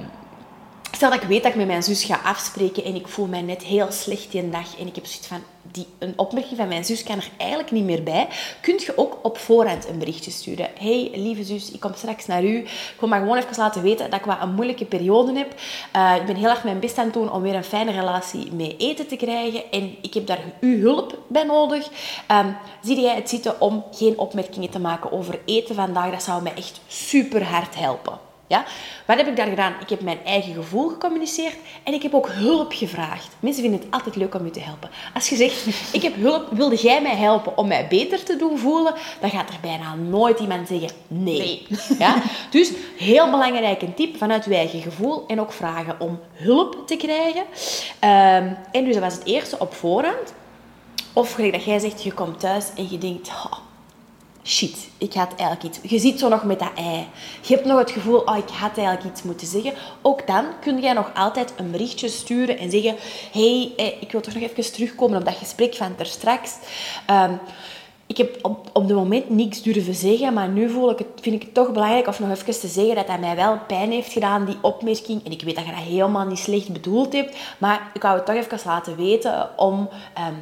Stel 0.99 1.11
dat 1.11 1.21
ik 1.21 1.27
weet 1.27 1.43
dat 1.43 1.51
ik 1.51 1.57
met 1.57 1.67
mijn 1.67 1.83
zus 1.83 2.03
ga 2.03 2.19
afspreken 2.23 2.83
en 2.83 2.95
ik 2.95 3.07
voel 3.07 3.25
mij 3.25 3.41
net 3.41 3.63
heel 3.63 3.91
slecht 3.91 4.31
die 4.31 4.49
dag 4.49 4.79
en 4.79 4.87
ik 4.87 4.95
heb 4.95 5.05
zoiets 5.05 5.27
van, 5.27 5.43
die, 5.71 5.87
een 5.99 6.13
opmerking 6.15 6.57
van 6.57 6.67
mijn 6.67 6.85
zus 6.85 7.03
kan 7.03 7.17
er 7.17 7.29
eigenlijk 7.37 7.71
niet 7.71 7.83
meer 7.83 8.03
bij, 8.03 8.27
kun 8.61 8.73
je 8.73 8.93
ook 8.95 9.19
op 9.21 9.37
voorhand 9.37 9.87
een 9.87 9.97
berichtje 9.97 10.31
sturen. 10.31 10.69
hey, 10.79 11.11
lieve 11.13 11.43
zus, 11.43 11.71
ik 11.71 11.79
kom 11.79 11.93
straks 11.93 12.25
naar 12.25 12.43
u. 12.43 12.57
Ik 12.57 12.95
wil 12.99 13.09
maar 13.09 13.19
gewoon 13.19 13.37
even 13.37 13.57
laten 13.57 13.81
weten 13.81 14.09
dat 14.09 14.19
ik 14.19 14.25
wat 14.25 14.41
een 14.41 14.53
moeilijke 14.53 14.85
periode 14.85 15.33
heb. 15.33 15.53
Eh, 15.91 16.15
ik 16.15 16.25
ben 16.25 16.35
heel 16.35 16.49
erg 16.49 16.63
mijn 16.63 16.79
best 16.79 16.97
aan 16.97 17.05
het 17.05 17.13
doen 17.13 17.31
om 17.31 17.41
weer 17.41 17.55
een 17.55 17.63
fijne 17.63 17.91
relatie 17.91 18.53
mee 18.53 18.75
eten 18.77 19.07
te 19.07 19.15
krijgen 19.15 19.71
en 19.71 19.95
ik 20.01 20.13
heb 20.13 20.27
daar 20.27 20.41
uw 20.59 20.79
hulp 20.79 21.17
bij 21.27 21.43
nodig. 21.43 21.89
Ehm, 22.27 22.47
zie 22.81 23.01
jij 23.01 23.15
het 23.15 23.29
zitten 23.29 23.61
om 23.61 23.83
geen 23.91 24.17
opmerkingen 24.17 24.69
te 24.69 24.79
maken 24.79 25.11
over 25.11 25.39
eten 25.45 25.75
vandaag? 25.75 26.11
Dat 26.11 26.23
zou 26.23 26.41
mij 26.41 26.53
echt 26.55 26.81
super 26.87 27.43
hard 27.43 27.75
helpen. 27.75 28.28
Ja? 28.49 28.65
Wat 29.05 29.17
heb 29.17 29.27
ik 29.27 29.35
daar 29.35 29.47
gedaan? 29.47 29.73
Ik 29.81 29.89
heb 29.89 30.01
mijn 30.01 30.19
eigen 30.25 30.53
gevoel 30.53 30.89
gecommuniceerd 30.89 31.55
en 31.83 31.93
ik 31.93 32.03
heb 32.03 32.13
ook 32.13 32.29
hulp 32.29 32.73
gevraagd. 32.73 33.35
Mensen 33.39 33.61
vinden 33.61 33.79
het 33.79 33.91
altijd 33.91 34.15
leuk 34.15 34.35
om 34.35 34.45
je 34.45 34.51
te 34.51 34.59
helpen. 34.59 34.89
Als 35.13 35.29
je 35.29 35.35
zegt, 35.35 35.65
ik 35.97 36.01
heb 36.01 36.15
hulp, 36.15 36.47
wilde 36.51 36.75
jij 36.75 37.01
mij 37.01 37.15
helpen 37.15 37.57
om 37.57 37.67
mij 37.67 37.87
beter 37.87 38.23
te 38.23 38.35
doen 38.35 38.57
voelen? 38.57 38.93
Dan 39.19 39.29
gaat 39.29 39.49
er 39.49 39.59
bijna 39.61 39.95
nooit 39.95 40.39
iemand 40.39 40.67
zeggen 40.67 40.89
nee. 41.07 41.67
Ja? 41.99 42.21
Dus 42.49 42.71
heel 42.97 43.29
belangrijk 43.29 43.81
een 43.81 43.93
tip 43.93 44.17
vanuit 44.17 44.45
je 44.45 44.55
eigen 44.55 44.81
gevoel 44.81 45.23
en 45.27 45.39
ook 45.39 45.51
vragen 45.51 45.99
om 45.99 46.19
hulp 46.33 46.87
te 46.87 46.95
krijgen. 46.95 47.43
Ehm, 47.99 48.53
en 48.71 48.85
dus 48.85 48.93
dat 48.93 49.03
was 49.03 49.13
het 49.13 49.25
eerste 49.25 49.59
op 49.59 49.73
voorhand. 49.73 50.33
Of 51.13 51.33
gelijk 51.33 51.53
dat 51.53 51.63
jij 51.63 51.79
zegt, 51.79 52.03
je 52.03 52.13
komt 52.13 52.39
thuis 52.39 52.65
en 52.75 52.87
je 52.89 52.97
denkt, 52.97 53.27
"Oh, 53.27 53.57
shit, 54.43 54.89
ik 54.97 55.13
had 55.13 55.35
eigenlijk 55.35 55.63
iets. 55.63 55.91
Je 55.91 55.99
zit 55.99 56.19
zo 56.19 56.29
nog 56.29 56.43
met 56.43 56.59
dat 56.59 56.71
ei. 56.75 57.07
Je 57.41 57.53
hebt 57.53 57.65
nog 57.65 57.79
het 57.79 57.91
gevoel, 57.91 58.19
oh, 58.19 58.37
ik 58.37 58.49
had 58.49 58.77
eigenlijk 58.77 59.03
iets 59.03 59.23
moeten 59.23 59.47
zeggen. 59.47 59.73
Ook 60.01 60.27
dan 60.27 60.45
kun 60.61 60.79
jij 60.79 60.93
nog 60.93 61.11
altijd 61.13 61.53
een 61.57 61.71
berichtje 61.71 62.07
sturen 62.07 62.57
en 62.57 62.71
zeggen, 62.71 62.95
hey, 63.31 63.73
eh, 63.77 64.01
ik 64.01 64.11
wil 64.11 64.21
toch 64.21 64.33
nog 64.33 64.43
even 64.43 64.73
terugkomen 64.73 65.19
op 65.19 65.25
dat 65.25 65.35
gesprek 65.35 65.75
van 65.75 65.95
ter 65.95 66.05
straks. 66.05 66.57
Ehm, 67.05 67.33
ik 68.05 68.17
heb 68.17 68.37
op, 68.41 68.69
op 68.73 68.91
moment 68.91 69.29
niks 69.29 69.61
durven 69.61 69.93
zeggen, 69.93 70.33
maar 70.33 70.49
nu 70.49 70.69
voel 70.69 70.91
ik 70.91 70.97
het, 70.97 71.07
vind 71.21 71.35
ik 71.35 71.41
het 71.41 71.53
toch 71.53 71.71
belangrijk 71.71 72.07
om 72.07 72.13
nog 72.19 72.37
even 72.37 72.59
te 72.59 72.67
zeggen 72.67 72.95
dat 72.95 73.07
dat 73.07 73.19
mij 73.19 73.35
wel 73.35 73.59
pijn 73.67 73.91
heeft 73.91 74.11
gedaan, 74.11 74.45
die 74.45 74.57
opmerking. 74.61 75.25
En 75.25 75.31
ik 75.31 75.41
weet 75.41 75.55
dat 75.55 75.65
je 75.65 75.71
dat 75.71 75.79
helemaal 75.79 76.25
niet 76.25 76.39
slecht 76.39 76.73
bedoeld 76.73 77.13
hebt, 77.13 77.37
maar 77.57 77.91
ik 77.93 78.01
wou 78.01 78.15
het 78.15 78.25
toch 78.25 78.35
even 78.35 78.59
laten 78.65 78.95
weten 78.95 79.49
om... 79.57 79.89
ehm, 80.13 80.33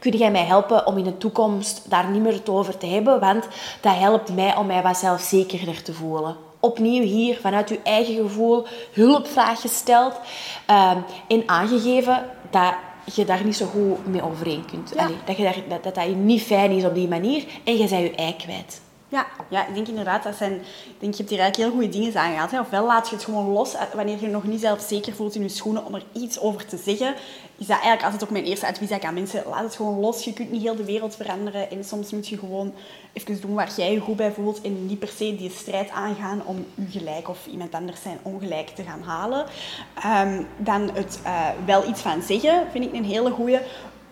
kun 0.00 0.16
jij 0.16 0.30
mij 0.30 0.44
helpen 0.44 0.86
om 0.86 0.98
in 0.98 1.04
de 1.04 1.18
toekomst 1.18 1.90
daar 1.90 2.10
niet 2.10 2.22
meer 2.22 2.32
het 2.32 2.48
over 2.48 2.78
te 2.78 2.86
hebben? 2.86 3.20
Want 3.20 3.48
dat 3.80 3.96
helpt 3.96 4.34
mij 4.34 4.56
om 4.56 4.66
mij 4.66 4.82
wat 4.82 4.96
zelfzekerder 4.96 5.82
te 5.82 5.92
voelen. 5.92 6.36
Opnieuw 6.60 7.02
hier, 7.02 7.38
vanuit 7.40 7.68
je 7.68 7.80
eigen 7.82 8.14
gevoel, 8.14 8.66
hulpvraag 8.92 9.60
gesteld 9.60 10.20
ehm, 10.66 10.98
en 11.28 11.42
aangegeven 11.46 12.24
dat 12.50 12.74
je 13.14 13.24
daar 13.24 13.44
niet 13.44 13.56
zo 13.56 13.66
goed 13.66 14.06
mee 14.06 14.22
overeen 14.22 14.64
kunt. 14.64 14.92
Ja. 14.94 15.04
Allee, 15.04 15.16
dat, 15.24 15.36
je 15.36 15.42
daar, 15.42 15.56
dat, 15.68 15.82
dat 15.82 15.94
dat 15.94 16.04
je 16.04 16.14
niet 16.14 16.42
fijn 16.42 16.70
is 16.70 16.84
op 16.84 16.94
die 16.94 17.08
manier 17.08 17.44
en 17.64 17.76
je 17.76 17.88
bent 17.88 18.02
je 18.02 18.14
ei 18.14 18.36
kwijt. 18.36 18.80
Ja, 19.10 19.26
ja, 19.48 19.66
ik 19.66 19.74
denk 19.74 19.88
inderdaad, 19.88 20.22
dat 20.22 20.34
zijn, 20.34 20.52
ik 20.54 20.96
denk, 20.98 21.12
je 21.12 21.18
hebt 21.18 21.30
hier 21.30 21.40
eigenlijk 21.40 21.56
heel 21.56 21.80
goede 21.80 21.98
dingen 21.98 22.20
aangehaald. 22.20 22.50
Hè. 22.50 22.60
Ofwel 22.60 22.86
laat 22.86 23.08
je 23.08 23.14
het 23.14 23.24
gewoon 23.24 23.48
los 23.48 23.74
eh, 23.74 23.82
wanneer 23.94 24.20
je 24.20 24.26
nog 24.26 24.44
niet 24.44 24.60
zelf 24.60 24.80
zeker 24.80 25.14
voelt 25.14 25.34
in 25.34 25.42
je 25.42 25.48
schoenen 25.48 25.84
om 25.84 25.94
er 25.94 26.02
iets 26.12 26.40
over 26.40 26.66
te 26.66 26.76
zeggen. 26.76 27.14
Is 27.58 27.66
dat 27.66 27.76
eigenlijk 27.76 28.02
altijd 28.02 28.24
ook 28.24 28.30
mijn 28.30 28.44
eerste 28.44 28.66
advies 28.66 28.90
aan 28.90 29.14
mensen, 29.14 29.42
laat 29.48 29.62
het 29.62 29.76
gewoon 29.76 30.00
los. 30.00 30.24
Je 30.24 30.32
kunt 30.32 30.50
niet 30.50 30.62
heel 30.62 30.76
de 30.76 30.84
wereld 30.84 31.16
veranderen 31.16 31.70
en 31.70 31.84
soms 31.84 32.10
moet 32.12 32.28
je 32.28 32.38
gewoon 32.38 32.74
even 33.12 33.40
doen 33.40 33.54
waar 33.54 33.72
jij 33.76 33.92
je 33.92 34.00
goed 34.00 34.16
bij 34.16 34.32
voelt 34.32 34.60
en 34.60 34.86
niet 34.86 34.98
per 34.98 35.08
se 35.08 35.36
die 35.36 35.50
strijd 35.50 35.90
aangaan 35.90 36.42
om 36.44 36.66
je 36.74 36.98
gelijk 36.98 37.28
of 37.28 37.46
iemand 37.46 37.74
anders 37.74 38.02
zijn 38.02 38.18
ongelijk 38.22 38.68
te 38.68 38.82
gaan 38.82 39.02
halen. 39.02 39.46
Ehm, 39.94 40.42
dan 40.56 40.90
het 40.92 41.20
eh, 41.24 41.48
wel 41.64 41.88
iets 41.88 42.00
van 42.00 42.22
zeggen, 42.22 42.66
vind 42.70 42.84
ik 42.84 42.92
een 42.92 43.04
hele 43.04 43.30
goeie. 43.30 43.58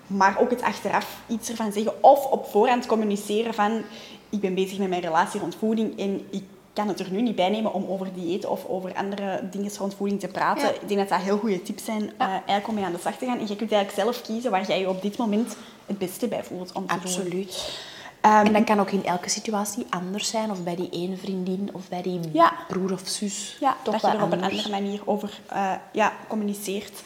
Maar 0.07 0.39
ook 0.41 0.51
het 0.51 0.63
achteraf 0.63 1.21
iets 1.27 1.51
ervan 1.51 1.73
zeggen. 1.73 2.03
Of 2.03 2.27
op 2.27 2.47
voorhand 2.47 2.87
communiceren 2.87 3.55
van... 3.55 3.83
Ik 4.31 4.41
ben 4.41 4.55
bezig 4.55 4.79
met 4.79 4.89
mijn 4.89 5.01
relatie 5.03 5.41
rond 5.41 5.55
voeding 5.55 5.99
en 5.99 6.27
ik 6.31 6.43
kan 6.73 6.89
het 6.89 7.01
er 7.01 7.11
nu 7.11 7.23
niet 7.23 7.35
bij 7.37 7.49
nemen 7.49 7.73
om 7.73 7.87
over 7.89 8.09
dieet 8.15 8.47
of 8.47 8.67
over 8.67 8.95
andere 8.95 9.41
dingen 9.51 9.71
rond 9.79 9.95
voeding 9.95 10.21
te 10.21 10.29
praten. 10.29 10.63
Ja. 10.69 10.75
Ik 10.75 10.89
denk 10.89 11.01
dat 11.01 11.09
dat 11.09 11.21
heel 11.21 11.39
goede 11.39 11.63
tips 11.63 11.85
zijn 11.85 12.03
eh, 12.19 12.27
eigenlijk 12.29 12.69
om 12.69 12.75
mee 12.75 12.85
aan 12.85 12.93
de 12.93 12.99
slag 12.99 13.17
te 13.17 13.25
gaan. 13.27 13.39
En 13.39 13.47
je 13.49 13.57
kunt 13.57 13.73
eigenlijk 13.73 13.93
zelf 14.03 14.23
kiezen 14.23 14.51
waar 14.51 14.67
jij 14.67 14.81
je 14.81 14.89
op 14.89 15.03
dit 15.03 15.17
moment 15.17 15.57
het 15.87 15.99
beste 15.99 16.29
bij 16.29 16.45
voelt 16.45 16.73
om 16.73 16.87
te 16.87 16.95
doen. 16.95 17.03
Absoluut. 17.05 17.81
Ehm, 18.21 18.47
En 18.47 18.53
dat 18.53 18.65
kan 18.65 18.81
ook 18.81 18.91
in 18.91 19.05
elke 19.05 19.29
situatie 19.29 19.87
anders 19.91 20.29
zijn. 20.31 20.51
Of 20.51 20.63
bij 20.63 20.77
die 20.77 20.89
ene 20.91 21.17
vriendin, 21.17 21.71
of 21.73 21.89
bij 21.89 22.03
die 22.03 22.21
Ja. 22.33 22.53
broer 22.69 22.93
of 22.93 23.03
zus. 23.05 23.57
Ja, 23.61 23.77
toch 23.83 24.01
dat 24.01 24.11
je 24.13 24.17
er 24.19 24.23
op 24.25 24.33
een 24.33 24.43
andere 24.43 24.71
manier 24.71 25.01
over 25.05 25.41
eh, 25.49 25.73
ja, 25.93 26.13
communiceert. 26.29 27.03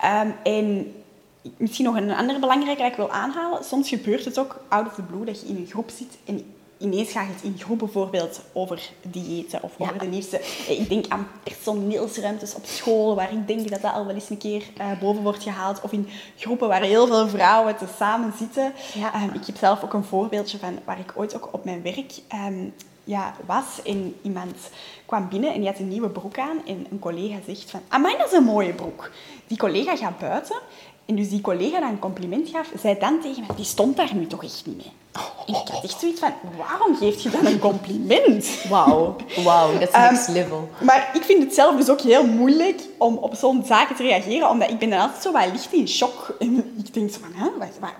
Ehm, 0.00 0.28
en 0.42 0.92
misschien 1.56 1.84
nog 1.84 1.96
een 1.96 2.10
andere 2.14 2.38
belangrijke 2.38 2.82
dat 2.82 2.90
ik 2.90 2.96
wil 2.96 3.10
aanhalen. 3.10 3.64
Soms 3.64 3.88
gebeurt 3.88 4.24
het 4.24 4.38
ook 4.38 4.60
out 4.68 4.86
of 4.86 4.94
the 4.94 5.02
blue 5.02 5.24
dat 5.24 5.40
je 5.40 5.46
in 5.46 5.56
een 5.56 5.66
groep 5.70 5.90
zit 5.90 6.18
en 6.24 6.54
ineens 6.82 7.10
gaat 7.10 7.26
het 7.28 7.42
in 7.42 7.56
groep 7.58 7.78
bijvoorbeeld 7.78 8.40
over 8.52 8.90
diëten 9.02 9.62
of 9.62 9.70
over 9.78 9.94
Ja. 9.94 10.00
de 10.00 10.06
nieuwste... 10.06 10.38
eh, 10.38 10.80
Ik 10.80 10.88
denk 10.88 11.06
aan 11.08 11.26
personeelsruimtes 11.42 12.54
op 12.54 12.64
school, 12.64 13.14
waar 13.14 13.32
ik 13.32 13.46
denk 13.46 13.68
dat 13.70 13.80
dat 13.82 13.92
al 13.92 14.06
wel 14.06 14.14
eens 14.14 14.30
een 14.30 14.38
keer 14.38 14.62
eh, 14.76 14.86
boven 15.00 15.22
wordt 15.22 15.42
gehaald. 15.42 15.80
Of 15.80 15.92
in 15.92 16.08
groepen 16.36 16.68
waar 16.68 16.82
heel 16.82 17.06
veel 17.06 17.28
vrouwen 17.28 17.76
te 17.76 17.86
samen 17.98 18.32
zitten. 18.38 18.72
Ja. 18.94 19.14
Ehm, 19.14 19.34
ik 19.34 19.46
heb 19.46 19.56
zelf 19.56 19.82
ook 19.84 19.92
een 19.92 20.04
voorbeeldje 20.04 20.58
van 20.58 20.78
waar 20.84 20.98
ik 20.98 21.12
ooit 21.16 21.36
ook 21.36 21.48
op 21.52 21.64
mijn 21.64 21.82
werk 21.82 22.12
ehm, 22.28 22.64
ja, 23.04 23.34
was. 23.46 23.64
En 23.84 24.14
iemand 24.22 24.56
kwam 25.06 25.28
binnen 25.28 25.52
en 25.52 25.60
die 25.60 25.68
had 25.68 25.78
een 25.78 25.88
nieuwe 25.88 26.08
broek 26.08 26.38
aan. 26.38 26.66
En 26.66 26.86
een 26.90 26.98
collega 26.98 27.36
zegt 27.46 27.70
van, 27.70 27.80
amai, 27.88 28.16
dat 28.16 28.26
is 28.26 28.32
een 28.32 28.44
mooie 28.44 28.72
broek. 28.72 29.10
Die 29.46 29.58
collega 29.58 29.96
gaat 29.96 30.18
buiten. 30.18 30.56
En 31.06 31.16
dus 31.16 31.28
die 31.28 31.40
collega 31.40 31.80
dat 31.80 31.88
een 31.90 31.98
compliment 31.98 32.48
gaf, 32.48 32.70
zei 32.80 32.98
dan 32.98 33.20
tegen 33.20 33.44
mij, 33.46 33.56
die 33.56 33.64
stond 33.64 33.96
daar 33.96 34.14
nu 34.14 34.26
toch 34.26 34.44
echt 34.44 34.62
niet 34.66 34.76
mee. 34.76 34.92
En 35.46 35.54
ik 35.54 35.68
had 35.68 35.84
echt 35.84 36.00
zoiets 36.00 36.20
van, 36.20 36.32
waarom 36.56 36.96
geeft 36.96 37.22
je 37.22 37.30
dan 37.30 37.46
een 37.46 37.58
compliment? 37.58 38.64
Wauw, 38.68 39.16
wauw, 39.44 39.72
dat 39.72 39.88
is 39.88 39.94
Ehm, 39.94 40.12
next 40.12 40.28
level. 40.28 40.68
Maar 40.80 41.10
ik 41.14 41.22
vind 41.22 41.42
het 41.42 41.54
zelf 41.54 41.76
dus 41.76 41.88
ook 41.90 42.00
heel 42.00 42.26
moeilijk 42.26 42.80
om 42.98 43.16
op 43.16 43.34
zo'n 43.34 43.64
zaken 43.66 43.96
te 43.96 44.02
reageren, 44.02 44.48
omdat 44.50 44.70
ik 44.70 44.78
ben 44.78 44.90
dan 44.90 45.00
altijd 45.00 45.22
zo 45.22 45.32
wat 45.32 45.46
licht 45.52 45.72
in 45.72 45.88
shock. 45.88 46.36
En 46.38 46.74
ik 46.84 46.94
denk 46.94 47.10
zo 47.12 47.18
van, 47.20 47.32
hè, 47.34 47.50
wat, 47.58 47.68
wat- 47.80 47.90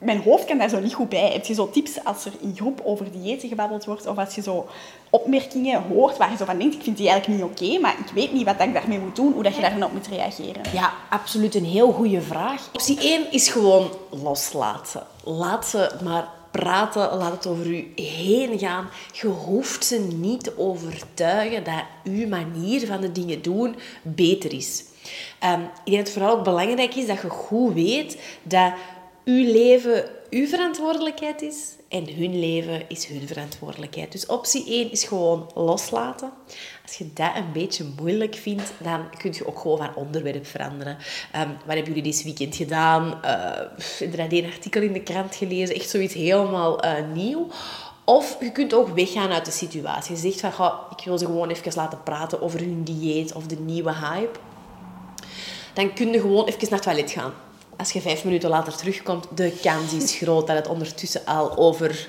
mijn 0.00 0.22
hoofd 0.22 0.44
kan 0.44 0.58
daar 0.58 0.68
zo 0.68 0.80
niet 0.80 0.94
goed 0.94 1.08
bij. 1.08 1.32
Heb 1.32 1.44
je 1.44 1.54
zo 1.54 1.70
tips 1.70 2.04
als 2.04 2.24
er 2.24 2.32
in 2.40 2.56
groep 2.56 2.80
over 2.84 3.06
diëten 3.12 3.48
gebabbeld 3.48 3.84
wordt, 3.84 4.06
of 4.06 4.18
als 4.18 4.34
je 4.34 4.42
zo 4.42 4.66
opmerkingen 5.10 5.82
hoort 5.82 6.16
waar 6.16 6.30
je 6.30 6.36
zo 6.36 6.44
van 6.44 6.58
denkt, 6.58 6.74
ik 6.74 6.82
vind 6.82 6.96
die 6.96 7.08
eigenlijk 7.08 7.42
niet 7.42 7.50
oké, 7.50 7.80
maar 7.80 7.96
ik 7.98 8.12
weet 8.14 8.32
niet 8.32 8.44
wat 8.44 8.60
ik 8.60 8.74
daarmee 8.74 8.98
moet 8.98 9.16
doen, 9.16 9.32
hoe 9.32 9.42
dat 9.42 9.54
je 9.54 9.60
daar 9.60 9.78
dan 9.78 9.82
op 9.82 9.92
moet 9.92 10.06
reageren. 10.06 10.62
Ja, 10.72 10.92
absoluut 11.10 11.54
een 11.54 11.64
heel 11.64 11.92
goede 11.92 12.22
vraag. 12.22 12.68
Optie 12.72 13.00
1 13.00 13.32
is 13.32 13.48
gewoon 13.48 13.90
loslaten. 14.10 15.06
Laat 15.24 15.66
ze 15.66 15.90
maar 16.04 16.28
praten, 16.50 17.16
laat 17.16 17.32
het 17.32 17.46
over 17.46 17.66
u 17.66 17.92
heen 17.96 18.58
gaan. 18.58 18.88
Je 19.12 19.26
hoeft 19.26 19.84
ze 19.84 19.98
niet 19.98 20.44
te 20.44 20.58
overtuigen 20.58 21.64
dat 21.64 21.84
uw 22.04 22.28
manier 22.28 22.86
van 22.86 23.00
de 23.00 23.12
dingen 23.12 23.42
doen 23.42 23.76
beter 24.02 24.52
is. 24.52 24.84
Ehm, 25.38 25.60
ik 25.60 25.92
denk 25.92 25.96
dat 25.96 26.06
het 26.06 26.10
vooral 26.10 26.38
ook 26.38 26.44
belangrijk 26.44 26.94
is 26.94 27.06
dat 27.06 27.20
je 27.20 27.28
goed 27.28 27.74
weet 27.74 28.18
dat 28.42 28.72
uw 29.30 29.52
leven 29.52 30.04
uw 30.30 30.46
verantwoordelijkheid 30.46 31.42
is 31.42 31.76
en 31.88 32.14
hun 32.14 32.38
leven 32.40 32.88
is 32.88 33.06
hun 33.06 33.26
verantwoordelijkheid. 33.26 34.12
Dus 34.12 34.26
optie 34.26 34.66
1 34.66 34.90
is 34.90 35.04
gewoon 35.04 35.50
loslaten. 35.54 36.32
Als 36.82 36.96
je 36.96 37.12
dat 37.14 37.36
een 37.36 37.52
beetje 37.52 37.84
moeilijk 37.98 38.34
vindt, 38.34 38.72
dan 38.78 39.10
kun 39.18 39.32
je 39.32 39.46
ook 39.46 39.58
gewoon 39.58 39.78
van 39.78 39.94
onderwerp 39.94 40.46
veranderen. 40.46 40.96
Ehm, 41.32 41.48
wat 41.48 41.74
hebben 41.74 41.84
jullie 41.84 42.02
dit 42.02 42.22
weekend 42.22 42.56
gedaan? 42.56 43.20
Uh, 43.24 44.14
er 44.14 44.32
een 44.32 44.52
artikel 44.52 44.82
in 44.82 44.92
de 44.92 45.02
krant 45.02 45.34
gelezen, 45.34 45.74
echt 45.74 45.90
zoiets 45.90 46.14
helemaal 46.14 46.80
eh, 46.80 47.04
nieuw. 47.14 47.46
Of 48.04 48.36
je 48.40 48.52
kunt 48.52 48.74
ook 48.74 48.88
weggaan 48.88 49.30
uit 49.30 49.44
de 49.44 49.50
situatie. 49.50 50.14
Je 50.14 50.20
zegt 50.30 50.54
van, 50.54 50.72
ik 50.96 51.04
wil 51.04 51.18
ze 51.18 51.24
gewoon 51.24 51.48
even 51.48 51.72
laten 51.74 52.02
praten 52.02 52.42
over 52.42 52.58
hun 52.58 52.84
dieet 52.84 53.32
of 53.32 53.46
de 53.46 53.58
nieuwe 53.58 53.94
hype. 53.94 54.38
Dan 55.74 55.92
kun 55.92 56.12
je 56.12 56.20
gewoon 56.20 56.46
even 56.46 56.60
naar 56.60 56.70
het 56.70 56.82
toilet 56.82 57.10
gaan 57.10 57.32
als 57.80 57.92
je 57.92 58.00
vijf 58.00 58.24
minuten 58.24 58.50
later 58.50 58.76
terugkomt, 58.76 59.26
de 59.34 59.58
kans 59.62 59.92
is 59.92 60.16
groot 60.16 60.46
dat 60.46 60.56
het 60.56 60.68
ondertussen 60.68 61.24
al 61.24 61.56
over 61.56 62.08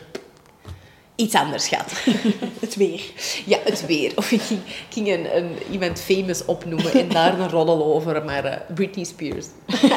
iets 1.16 1.36
anders 1.36 1.68
gaat. 1.68 1.92
Het 2.60 2.76
weer. 2.76 3.02
Ja, 3.46 3.58
het 3.64 3.86
weer. 3.86 4.12
Of 4.16 4.32
ik 4.32 4.42
ging, 4.90 5.08
een, 5.08 5.38
een, 5.38 5.58
iemand 5.72 6.00
famous 6.00 6.46
opnoemen 6.46 6.94
en 6.94 7.10
daar 7.10 7.40
een 7.40 7.50
roddel 7.50 7.84
over, 7.86 8.26
maar 8.26 8.46
uh, 8.46 8.56
Britney 8.76 9.06
Spears. 9.06 9.46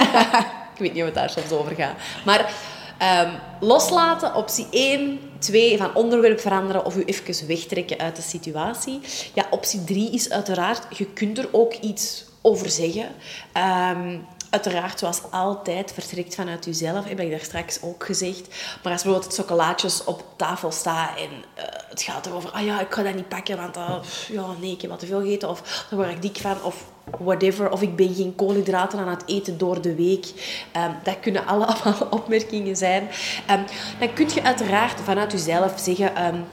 ik 0.74 0.78
weet 0.78 0.92
niet 0.92 1.00
of 1.00 1.08
het 1.08 1.14
daar 1.14 1.30
soms 1.30 1.50
over 1.50 1.74
gaat. 1.74 1.96
Maar 2.24 2.52
um, 3.24 3.32
loslaten, 3.68 4.34
optie 4.34 4.66
1. 4.70 5.18
2, 5.38 5.76
van 5.76 5.94
onderwerp 5.94 6.40
veranderen 6.40 6.84
of 6.84 6.96
u 6.96 7.02
even 7.04 7.46
wegtrekken 7.46 7.98
uit 7.98 8.16
de 8.16 8.22
situatie. 8.22 9.00
Ja, 9.34 9.46
optie 9.50 9.84
3 9.84 10.10
is 10.10 10.30
uiteraard, 10.30 10.96
je 10.98 11.06
kunt 11.06 11.38
er 11.38 11.48
ook 11.52 11.74
iets 11.74 12.24
over 12.42 12.70
zeggen. 12.70 13.08
Ehm, 13.52 14.18
uiteraard, 14.54 14.98
zoals 14.98 15.20
altijd, 15.30 15.92
vertrekt 15.92 16.34
vanuit 16.34 16.64
jezelf. 16.64 17.04
Heb 17.04 17.20
ik 17.20 17.30
daar 17.30 17.40
straks 17.40 17.82
ook 17.82 18.04
gezegd. 18.04 18.48
Maar 18.82 18.92
als 18.92 19.02
bijvoorbeeld 19.02 19.24
het 19.24 19.34
chocolaatjes 19.34 20.04
op 20.04 20.24
tafel 20.36 20.72
staan 20.72 21.16
en 21.16 21.30
uh, 21.30 21.64
het 21.88 22.02
gaat 22.02 22.26
erover... 22.26 22.50
Ah 22.50 22.64
ja, 22.64 22.80
ik 22.80 22.94
ga 22.94 23.02
dat 23.02 23.14
niet 23.14 23.28
pakken, 23.28 23.56
want 23.56 23.76
uh, 23.76 23.94
ja, 24.28 24.46
nee, 24.60 24.72
ik 24.72 24.80
heb 24.80 24.90
wat 24.90 24.98
te 24.98 25.06
veel 25.06 25.20
gegeten. 25.20 25.48
Of 25.48 25.86
daar 25.90 25.98
word 25.98 26.10
ik 26.10 26.22
dik 26.22 26.36
van. 26.36 26.62
Of 26.62 26.84
whatever. 27.18 27.70
Of 27.70 27.82
ik 27.82 27.96
ben 27.96 28.14
geen 28.14 28.34
koolhydraten 28.34 28.98
aan 28.98 29.08
het 29.08 29.22
eten 29.26 29.58
door 29.58 29.80
de 29.80 29.94
week. 29.94 30.26
Um, 30.76 30.96
dat 31.02 31.20
kunnen 31.20 31.46
allemaal 31.50 32.06
opmerkingen 32.10 32.76
zijn. 32.76 33.08
Um, 33.50 33.64
dan 33.98 34.12
kun 34.12 34.28
je 34.34 34.42
uiteraard 34.42 35.00
vanuit 35.00 35.32
jezelf 35.32 35.72
zeggen... 35.76 36.26
Um, 36.26 36.44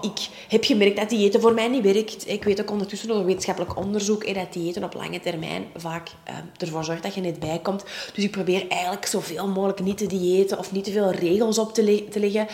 Ik 0.00 0.28
heb 0.48 0.64
gemerkt 0.64 0.96
dat 0.96 1.08
diëten 1.08 1.40
voor 1.40 1.54
mij 1.54 1.68
niet 1.68 1.82
werkt. 1.82 2.28
Ik 2.28 2.44
weet 2.44 2.60
ook 2.60 2.70
ondertussen 2.70 3.08
door 3.08 3.24
wetenschappelijk 3.24 3.76
onderzoek 3.76 4.34
dat 4.34 4.52
diëten 4.52 4.84
op 4.84 4.94
lange 4.94 5.20
termijn 5.20 5.66
vaak 5.76 6.08
uh, 6.28 6.34
ervoor 6.56 6.84
zorgt 6.84 7.02
dat 7.02 7.14
je 7.14 7.20
net 7.20 7.38
bijkomt. 7.38 7.84
Dus 8.14 8.24
ik 8.24 8.30
probeer 8.30 8.68
eigenlijk 8.68 9.06
zoveel 9.06 9.48
mogelijk 9.48 9.80
niet 9.80 9.98
te 9.98 10.06
diëten 10.06 10.58
of 10.58 10.72
niet 10.72 10.84
te 10.84 10.92
veel 10.92 11.10
regels 11.10 11.58
op 11.58 11.74
te, 11.74 11.82
le 11.84 12.08
te 12.08 12.20
leggen. 12.20 12.46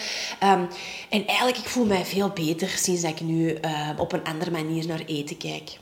Um, 0.42 0.68
en 1.10 1.26
eigenlijk, 1.26 1.58
ik 1.58 1.68
voel 1.68 1.84
mij 1.84 2.04
veel 2.04 2.28
beter 2.28 2.68
sinds 2.68 3.02
dat 3.02 3.10
ik 3.10 3.20
nu 3.20 3.58
uh, 3.64 3.88
op 3.96 4.12
een 4.12 4.24
andere 4.24 4.50
manier 4.50 4.86
naar 4.86 5.02
eten 5.06 5.36
kijk. 5.36 5.78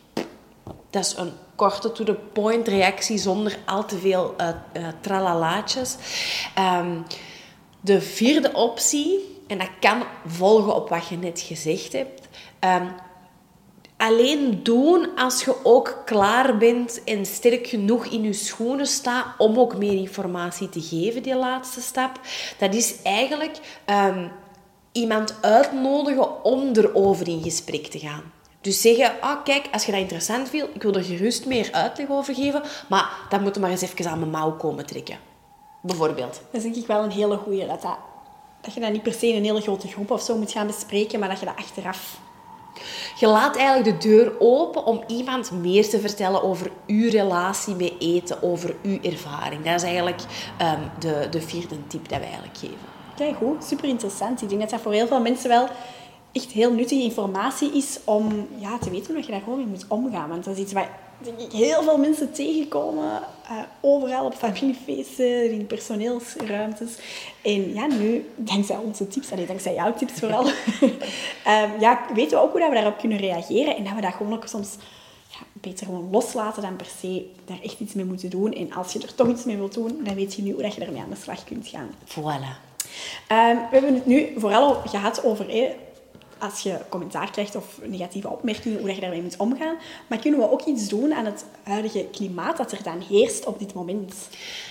Dat 0.90 1.04
is 1.04 1.14
een 1.16 1.32
korte 1.54 1.92
to-the-point 1.92 2.68
reactie 2.68 3.18
zonder 3.18 3.58
al 3.66 3.86
te 3.86 3.98
veel 3.98 4.34
uh, 4.38 4.48
tralalaatjes. 5.00 5.96
Um, 6.58 7.04
de 7.80 8.00
vierde 8.00 8.52
optie 8.52 9.38
en 9.50 9.58
dat 9.58 9.70
kan 9.80 10.02
volgen 10.26 10.74
op 10.74 10.88
wat 10.88 11.08
je 11.08 11.16
net 11.16 11.40
gezegd 11.40 11.92
hebt. 11.92 12.28
Um, 12.60 12.92
alleen 13.96 14.62
doen 14.62 15.08
als 15.16 15.44
je 15.44 15.64
ook 15.64 16.02
klaar 16.04 16.56
bent 16.56 17.04
en 17.04 17.26
sterk 17.26 17.66
genoeg 17.66 18.06
in 18.06 18.22
je 18.22 18.32
schoenen 18.32 18.86
staat 18.86 19.26
om 19.38 19.58
ook 19.58 19.76
meer 19.76 19.92
informatie 19.92 20.68
te 20.68 20.80
geven, 20.80 21.22
die 21.22 21.34
laatste 21.34 21.80
stap. 21.80 22.20
Dat 22.58 22.74
is 22.74 23.02
eigenlijk 23.02 23.58
um, 23.86 24.30
iemand 24.92 25.34
uitnodigen 25.40 26.44
om 26.44 26.72
erover 26.72 27.28
in 27.28 27.42
gesprek 27.42 27.86
te 27.86 27.98
gaan. 27.98 28.32
Dus 28.60 28.80
zeggen, 28.80 29.12
ah 29.20 29.44
kijk, 29.44 29.68
als 29.72 29.84
je 29.84 29.92
dat 29.92 30.00
interessant 30.00 30.48
vindt, 30.48 30.74
ik 30.74 30.82
wil 30.82 30.94
er 30.94 31.04
gerust 31.04 31.46
meer 31.46 31.68
uitleg 31.72 32.08
over 32.08 32.34
geven, 32.34 32.62
maar 32.88 33.10
dan 33.28 33.42
moet 33.42 33.54
je 33.54 33.60
maar 33.60 33.70
eens 33.70 33.82
even 33.82 34.10
aan 34.10 34.18
mijn 34.18 34.30
mouw 34.30 34.56
komen 34.56 34.86
trekken. 34.86 35.18
Bijvoorbeeld. 35.82 36.32
Dat 36.32 36.42
is 36.50 36.62
denk 36.62 36.76
ik 36.76 36.86
wel 36.86 37.02
een 37.02 37.10
hele 37.10 37.36
goede. 37.36 37.66
Dat 37.66 37.82
dat 37.82 37.98
dat 38.60 38.74
je 38.74 38.80
dat 38.80 38.92
niet 38.92 39.02
per 39.02 39.12
se 39.12 39.28
in 39.28 39.36
een 39.36 39.44
hele 39.44 39.60
grote 39.60 39.88
groep 39.88 40.10
of 40.10 40.22
zo 40.22 40.36
moet 40.36 40.52
gaan 40.52 40.66
bespreken, 40.66 41.20
maar 41.20 41.28
dat 41.28 41.40
je 41.40 41.46
dat 41.46 41.56
achteraf... 41.56 42.20
Je 43.18 43.26
laat 43.26 43.56
eigenlijk 43.56 44.00
de 44.00 44.08
deur 44.08 44.32
open 44.38 44.84
om 44.84 45.02
iemand 45.06 45.50
meer 45.50 45.88
te 45.88 46.00
vertellen 46.00 46.42
over 46.42 46.70
uw 46.86 47.10
relatie 47.10 47.74
met 47.74 47.92
eten, 47.98 48.42
over 48.42 48.76
uw 48.82 48.98
ervaring. 49.02 49.64
Dat 49.64 49.74
is 49.74 49.82
eigenlijk 49.82 50.20
um, 50.62 50.90
de, 50.98 51.26
de 51.30 51.40
vierde 51.40 51.86
tip 51.86 52.08
dat 52.08 52.18
wij 52.18 52.28
eigenlijk 52.28 52.58
geven. 52.58 52.78
Kijk, 53.16 53.36
goed. 53.36 53.64
Super 53.64 53.88
interessant. 53.88 54.42
Ik 54.42 54.48
denk 54.48 54.60
dat 54.60 54.70
dat 54.70 54.80
voor 54.80 54.92
heel 54.92 55.06
veel 55.06 55.20
mensen 55.20 55.48
wel 55.48 55.68
echt 56.32 56.50
heel 56.50 56.72
nuttige 56.72 57.02
informatie 57.02 57.76
is 57.76 58.00
om 58.04 58.48
ja, 58.58 58.78
te 58.78 58.90
weten 58.90 59.14
hoe 59.14 59.24
je 59.24 59.30
daar 59.30 59.40
gewoon 59.40 59.58
mee 59.58 59.66
moet 59.66 59.84
omgaan. 59.88 60.28
Want 60.28 60.44
dat 60.44 60.54
is 60.54 60.60
iets 60.60 60.72
wat 60.72 60.86
denk 61.22 61.38
ik, 61.38 61.52
heel 61.52 61.82
veel 61.82 61.98
mensen 61.98 62.32
tegenkomen. 62.32 63.22
Uh, 63.50 63.58
overal 63.80 64.24
op 64.24 64.34
familiefeesten, 64.34 65.50
in 65.50 65.66
personeelsruimtes. 65.66 66.90
En 67.42 67.74
ja, 67.74 67.86
nu, 67.86 68.30
dankzij 68.36 68.76
onze 68.76 69.08
tips, 69.08 69.32
allee, 69.32 69.46
dankzij 69.46 69.74
jouw 69.74 69.94
tips 69.94 70.12
vooral, 70.12 70.46
um, 70.46 71.80
ja, 71.80 72.00
weten 72.14 72.38
we 72.38 72.44
ook 72.44 72.50
hoe 72.50 72.60
dat 72.60 72.68
we 72.68 72.74
daarop 72.74 72.98
kunnen 72.98 73.18
reageren. 73.18 73.76
En 73.76 73.84
dat 73.84 73.94
we 73.94 74.00
dat 74.00 74.14
gewoon 74.14 74.32
ook 74.32 74.46
soms 74.46 74.76
ja, 75.28 75.38
beter 75.52 75.86
gewoon 75.86 76.10
loslaten 76.10 76.62
dan 76.62 76.76
per 76.76 76.90
se 77.00 77.26
daar 77.44 77.60
echt 77.62 77.80
iets 77.80 77.94
mee 77.94 78.04
moeten 78.04 78.30
doen. 78.30 78.52
En 78.52 78.72
als 78.72 78.92
je 78.92 79.02
er 79.02 79.14
toch 79.14 79.28
iets 79.28 79.44
mee 79.44 79.56
wilt 79.56 79.74
doen, 79.74 80.00
dan 80.04 80.14
weet 80.14 80.34
je 80.34 80.42
nu 80.42 80.52
hoe 80.52 80.62
dat 80.62 80.74
je 80.74 80.84
ermee 80.84 81.02
aan 81.02 81.10
de 81.10 81.16
slag 81.16 81.44
kunt 81.44 81.68
gaan. 81.68 81.90
Voilà. 82.06 82.68
Um, 83.32 83.56
we 83.56 83.68
hebben 83.70 83.94
het 83.94 84.06
nu 84.06 84.32
vooral 84.36 84.74
gehad 84.74 85.24
over 85.24 85.48
als 86.40 86.60
je 86.60 86.78
commentaar 86.88 87.30
krijgt 87.30 87.56
of 87.56 87.80
negatieve 87.84 88.28
opmerkingen, 88.28 88.80
hoe 88.80 88.94
je 88.94 89.00
daarmee 89.00 89.22
moet 89.22 89.36
omgaan. 89.36 89.76
Maar 90.06 90.18
kunnen 90.18 90.40
we 90.40 90.50
ook 90.50 90.62
iets 90.62 90.88
doen 90.88 91.14
aan 91.14 91.24
het 91.24 91.44
huidige 91.62 92.06
klimaat 92.12 92.56
dat 92.56 92.72
er 92.72 92.82
dan 92.82 93.00
heerst 93.08 93.46
op 93.46 93.58
dit 93.58 93.74
moment? 93.74 94.14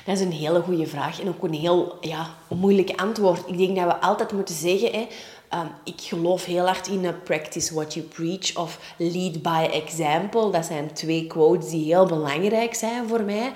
Dat 0.06 0.16
is 0.16 0.22
een 0.22 0.32
hele 0.32 0.62
goede 0.62 0.88
vraag 0.88 1.22
en 1.22 1.28
ook 1.28 1.44
een 1.44 1.54
heel 1.54 1.98
ja, 2.02 2.36
moeilijk 2.48 3.02
antwoord. 3.02 3.48
Ik 3.48 3.58
denk 3.58 3.76
dat 3.76 3.86
we 3.86 4.02
altijd 4.02 4.32
moeten 4.32 4.56
zeggen... 4.56 4.92
Hè, 4.92 5.08
Um, 5.56 5.70
ik 5.84 6.02
geloof 6.02 6.46
heel 6.46 6.66
hard 6.66 6.88
in 6.88 7.04
uh, 7.04 7.10
practice 7.24 7.74
what 7.74 7.94
you 7.94 8.06
preach 8.06 8.56
of 8.56 8.94
lead 8.98 9.42
by 9.42 9.68
example. 9.72 10.50
Dat 10.50 10.66
zijn 10.66 10.94
twee 10.94 11.28
quotes 11.28 11.70
die 11.70 11.86
heel 11.86 12.06
belangrijk 12.06 12.76
zijn 12.76 13.08
voor 13.08 13.22
mij. 13.22 13.52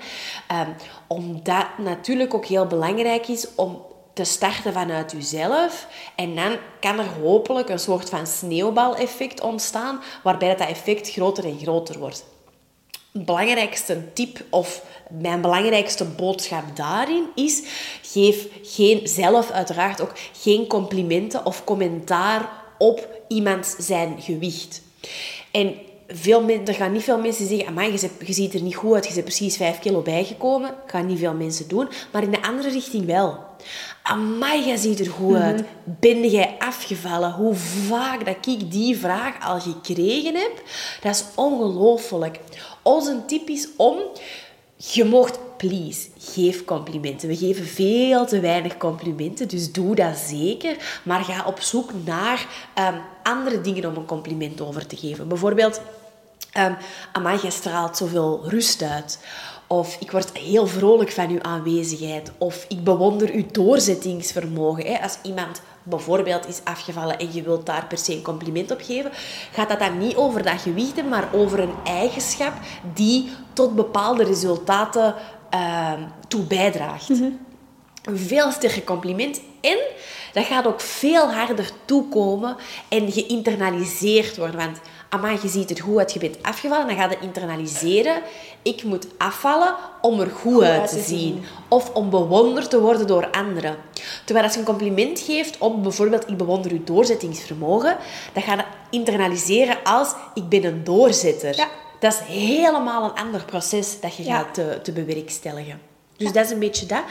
Um, 0.52 0.74
omdat 1.06 1.66
natuurlijk 1.78 2.34
ook 2.34 2.46
heel 2.46 2.66
belangrijk 2.66 3.28
is 3.28 3.48
om 3.54 3.82
te 4.14 4.24
starten 4.24 4.72
vanuit 4.72 5.12
jezelf. 5.12 5.86
En 6.14 6.34
dan 6.34 6.56
kan 6.80 6.98
er 6.98 7.08
hopelijk 7.22 7.68
een 7.68 7.78
soort 7.78 8.08
van 8.08 8.26
sneeuwbaleffect 8.26 9.40
ontstaan, 9.40 10.02
waarbij 10.22 10.56
dat 10.56 10.68
effect 10.68 11.10
groter 11.10 11.44
en 11.44 11.58
groter 11.58 11.98
wordt. 11.98 12.24
Belangrijkste 13.12 14.12
tip 14.12 14.44
of 14.50 14.82
mijn 15.10 15.40
belangrijkste 15.40 16.04
boodschap 16.04 16.76
daarin 16.76 17.26
is: 17.34 17.62
geef 18.02 18.46
geen, 18.62 19.08
zelf 19.08 19.50
uiteraard 19.50 20.00
ook 20.00 20.12
geen 20.32 20.66
complimenten 20.66 21.46
of 21.46 21.64
commentaar 21.64 22.48
op 22.78 23.08
iemand 23.28 23.76
zijn 23.78 24.16
gewicht. 24.20 24.82
En 25.50 25.74
veel 26.08 26.48
er 26.48 26.74
gaan 26.74 26.92
niet 26.92 27.02
veel 27.02 27.18
mensen 27.18 27.46
zeggen, 27.46 27.66
amai, 27.66 27.92
je, 27.92 28.10
je 28.24 28.32
ziet 28.32 28.54
er 28.54 28.62
niet 28.62 28.76
goed 28.76 28.94
uit, 28.94 29.06
je 29.06 29.12
bent 29.12 29.24
precies 29.24 29.56
5 29.56 29.78
kilo 29.78 30.00
bijgekomen. 30.00 30.68
Dat 30.68 30.90
gaan 30.90 31.06
niet 31.06 31.18
veel 31.18 31.34
mensen 31.34 31.68
doen, 31.68 31.88
maar 32.12 32.22
in 32.22 32.30
de 32.30 32.42
andere 32.42 32.70
richting 32.70 33.06
wel. 33.06 33.38
Amai, 34.06 34.66
je 34.66 34.78
ziet 34.78 35.00
er 35.00 35.10
goed 35.10 35.36
uit. 35.36 35.56
Mhm. 35.56 35.66
Ben 35.84 36.30
jij 36.30 36.54
afgevallen? 36.58 37.32
Hoe 37.32 37.54
vaak 37.54 38.24
dat 38.24 38.46
ik 38.46 38.70
die 38.70 38.96
vraag 38.96 39.46
al 39.46 39.60
gekregen 39.60 40.34
heb, 40.34 40.62
dat 41.02 41.14
is 41.14 41.24
ongelooflijk. 41.34 42.40
Onze 42.82 43.22
tip 43.26 43.48
is 43.48 43.68
om, 43.76 43.96
je 44.76 45.04
mocht, 45.04 45.38
please, 45.56 46.08
geef 46.18 46.64
complimenten. 46.64 47.28
We 47.28 47.36
geven 47.36 47.64
veel 47.64 48.26
te 48.26 48.40
weinig 48.40 48.76
complimenten, 48.76 49.48
dus 49.48 49.72
doe 49.72 49.94
dat 49.94 50.16
zeker. 50.16 51.00
Maar 51.02 51.24
ga 51.24 51.44
op 51.46 51.60
zoek 51.60 51.90
naar 52.04 52.46
um, 52.78 53.00
andere 53.22 53.60
dingen 53.60 53.84
om 53.84 53.96
een 53.96 54.06
compliment 54.06 54.60
over 54.60 54.86
te 54.86 54.96
geven. 54.96 55.28
Bijvoorbeeld, 55.28 55.80
um, 56.58 56.76
amai, 57.12 57.38
jij 57.42 57.50
straalt 57.50 57.96
zoveel 57.96 58.48
rust 58.48 58.82
uit. 58.82 59.18
Of 59.66 59.96
ik 60.00 60.10
word 60.10 60.38
heel 60.38 60.66
vrolijk 60.66 61.10
van 61.10 61.30
uw 61.30 61.42
aanwezigheid. 61.42 62.32
Of 62.38 62.64
ik 62.68 62.84
bewonder 62.84 63.30
uw 63.30 63.44
doorzettingsvermogen. 63.50 65.00
Als 65.00 65.18
iemand 65.22 65.62
bijvoorbeeld 65.82 66.48
is 66.48 66.60
afgevallen 66.64 67.18
en 67.18 67.32
je 67.32 67.42
wilt 67.42 67.66
daar 67.66 67.86
per 67.86 67.98
se 67.98 68.12
een 68.12 68.22
compliment 68.22 68.70
op 68.70 68.80
geven, 68.82 69.10
gaat 69.52 69.68
dat 69.68 69.78
dan 69.78 69.98
niet 69.98 70.16
over 70.16 70.42
dat 70.42 70.60
gewicht, 70.60 71.04
maar 71.08 71.28
over 71.32 71.60
een 71.60 71.74
eigenschap 71.84 72.52
die 72.94 73.30
tot 73.52 73.74
bepaalde 73.74 74.24
resultaten 74.24 75.14
uh, 75.54 75.92
toe 76.28 76.42
bijdraagt. 76.42 77.08
Mm 77.08 77.38
Een 78.04 78.18
veel 78.18 78.50
sterker 78.50 78.84
compliment. 78.84 79.40
En 79.60 79.78
dat 80.32 80.44
gaat 80.44 80.66
ook 80.66 80.80
veel 80.80 81.32
harder 81.32 81.70
toekomen 81.84 82.56
en 82.88 83.12
geïnternaliseerd 83.12 84.36
worden. 84.36 84.56
Want 84.56 84.80
amai, 85.14 85.38
je 85.42 85.48
ziet 85.48 85.70
er 85.70 85.82
goed 85.82 85.98
uit, 85.98 86.12
je 86.12 86.18
bent 86.18 86.42
afgevallen, 86.42 86.86
dan 86.86 86.96
ga 86.96 87.10
je 87.10 87.16
internaliseren. 87.20 88.22
Ik 88.62 88.82
moet 88.82 89.06
afvallen 89.18 89.74
om 90.00 90.20
er 90.20 90.30
goed, 90.30 90.62
uit 90.62 90.88
te 90.88 91.00
zien. 91.00 91.44
Of 91.68 91.94
om 91.94 92.10
bewonderd 92.10 92.70
te 92.70 92.80
worden 92.80 93.06
door 93.06 93.30
anderen. 93.30 93.76
Terwijl 94.24 94.44
als 94.44 94.54
je 94.54 94.60
een 94.60 94.66
compliment 94.66 95.20
geeft 95.20 95.58
op 95.58 95.82
bijvoorbeeld 95.82 96.28
ik 96.28 96.36
bewonder 96.36 96.72
je 96.72 96.84
doorzettingsvermogen, 96.84 97.96
dan 98.32 98.42
ga 98.42 98.54
je 98.54 98.64
internaliseren 98.90 99.76
als 99.84 100.14
ik 100.34 100.48
ben 100.48 100.64
een 100.64 100.84
doorzetter. 100.84 101.56
Ja. 101.56 101.68
Dat 102.00 102.12
is 102.12 102.36
helemaal 102.36 103.04
een 103.04 103.24
ander 103.24 103.44
proces 103.44 104.00
dat 104.00 104.16
je 104.16 104.22
gaat 104.22 104.54
te, 104.54 104.78
te 104.82 104.92
bewerkstelligen. 104.92 105.80
Dus 106.16 106.32
dat 106.32 106.44
is 106.44 106.50
een 106.50 106.58
beetje 106.58 106.86
dat. 106.86 107.02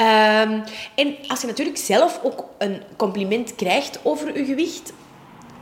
Um, 0.00 0.62
en 0.94 1.16
als 1.28 1.40
je 1.40 1.46
natuurlijk 1.46 1.78
zelf 1.78 2.20
ook 2.22 2.44
een 2.58 2.82
compliment 2.96 3.54
krijgt 3.54 3.98
over 4.02 4.38
je 4.38 4.44
gewicht, 4.44 4.92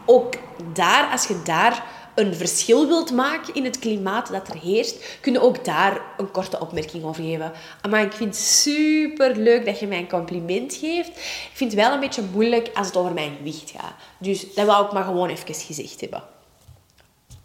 ook 0.04 0.34
daar, 0.72 1.10
als 1.10 1.26
je 1.26 1.42
daar 1.44 1.84
een 2.14 2.34
verschil 2.34 2.86
wilt 2.86 3.12
maken 3.12 3.54
in 3.54 3.64
het 3.64 3.78
klimaat 3.78 4.32
dat 4.32 4.48
er 4.48 4.58
heerst, 4.58 5.18
kun 5.20 5.32
je 5.32 5.40
ook 5.40 5.64
daar 5.64 6.00
een 6.16 6.30
korte 6.30 6.60
opmerking 6.60 7.04
over 7.04 7.22
geven. 7.24 7.52
Maar 7.90 8.02
ik 8.02 8.12
vind 8.12 8.34
het 8.34 8.44
super 8.44 9.36
leuk 9.36 9.64
dat 9.64 9.78
je 9.78 9.86
mij 9.86 9.98
een 9.98 10.08
compliment 10.08 10.74
geeft. 10.74 11.08
Ik 11.08 11.50
vind 11.52 11.72
het 11.72 11.80
wel 11.80 11.92
een 11.92 12.00
beetje 12.00 12.22
moeilijk 12.32 12.70
als 12.74 12.86
het 12.86 12.96
over 12.96 13.12
mijn 13.12 13.36
gewicht 13.36 13.70
gaat. 13.70 13.94
Dus 14.18 14.54
dat 14.54 14.64
wil 14.66 14.84
ik 14.84 14.92
maar 14.92 15.04
gewoon 15.04 15.28
even 15.28 15.54
gezegd 15.54 16.00
hebben. 16.00 16.33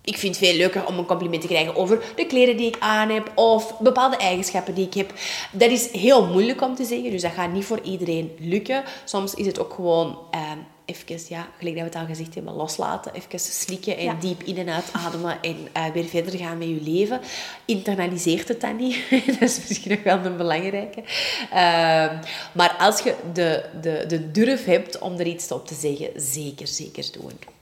Ik 0.09 0.17
vind 0.17 0.35
het 0.39 0.45
veel 0.47 0.57
leuker 0.57 0.85
om 0.85 0.97
een 0.97 1.05
compliment 1.05 1.41
te 1.41 1.47
krijgen 1.47 1.75
over 1.75 2.03
de 2.15 2.25
kleren 2.25 2.57
die 2.57 2.67
ik 2.67 2.75
aan 2.79 3.09
heb 3.09 3.31
of 3.35 3.79
bepaalde 3.79 4.17
eigenschappen 4.17 4.73
die 4.73 4.85
ik 4.85 4.93
heb. 4.93 5.13
Dat 5.51 5.69
is 5.69 5.91
heel 5.91 6.25
moeilijk 6.25 6.61
om 6.61 6.75
te 6.75 6.83
zeggen, 6.83 7.11
dus 7.11 7.21
dat 7.21 7.31
gaat 7.31 7.51
niet 7.51 7.65
voor 7.65 7.79
iedereen 7.83 8.31
lukken. 8.39 8.83
Soms 9.05 9.33
is 9.33 9.45
het 9.45 9.59
ook 9.59 9.73
gewoon... 9.73 10.17
Uh, 10.35 10.51
even, 10.85 11.19
ja, 11.27 11.47
gelijk 11.57 11.75
dat 11.75 11.85
we 11.85 11.91
het 11.91 11.99
al 12.01 12.15
gezegd 12.15 12.35
hebben, 12.35 12.53
loslaten. 12.53 13.13
Even 13.13 13.39
slikken 13.39 13.97
en 13.97 14.03
Ja. 14.03 14.15
diep 14.19 14.43
in 14.43 14.57
en 14.57 14.69
uitademen 14.69 15.41
en 15.41 15.67
eh, 15.73 15.85
weer 15.93 16.05
verder 16.05 16.37
gaan 16.37 16.57
met 16.57 16.67
je 16.67 16.81
leven. 16.81 17.19
Internaliseert 17.65 18.47
het 18.47 18.61
dan 18.61 18.75
niet. 18.75 18.97
dat 19.39 19.41
is 19.41 19.59
misschien 19.67 19.91
nog 19.91 20.03
wel 20.03 20.25
een 20.25 20.37
belangrijke. 20.37 21.03
Ehm, 21.51 22.17
maar 22.51 22.75
als 22.79 22.99
je 23.01 23.15
de, 23.33 23.65
de, 23.81 24.03
de 24.07 24.31
durf 24.31 24.65
hebt 24.65 24.99
om 24.99 25.19
er 25.19 25.27
iets 25.27 25.51
op 25.51 25.67
te 25.67 25.73
zeggen, 25.75 26.09
zeker, 26.15 26.67
zeker 26.67 27.05
doen. 27.11 27.58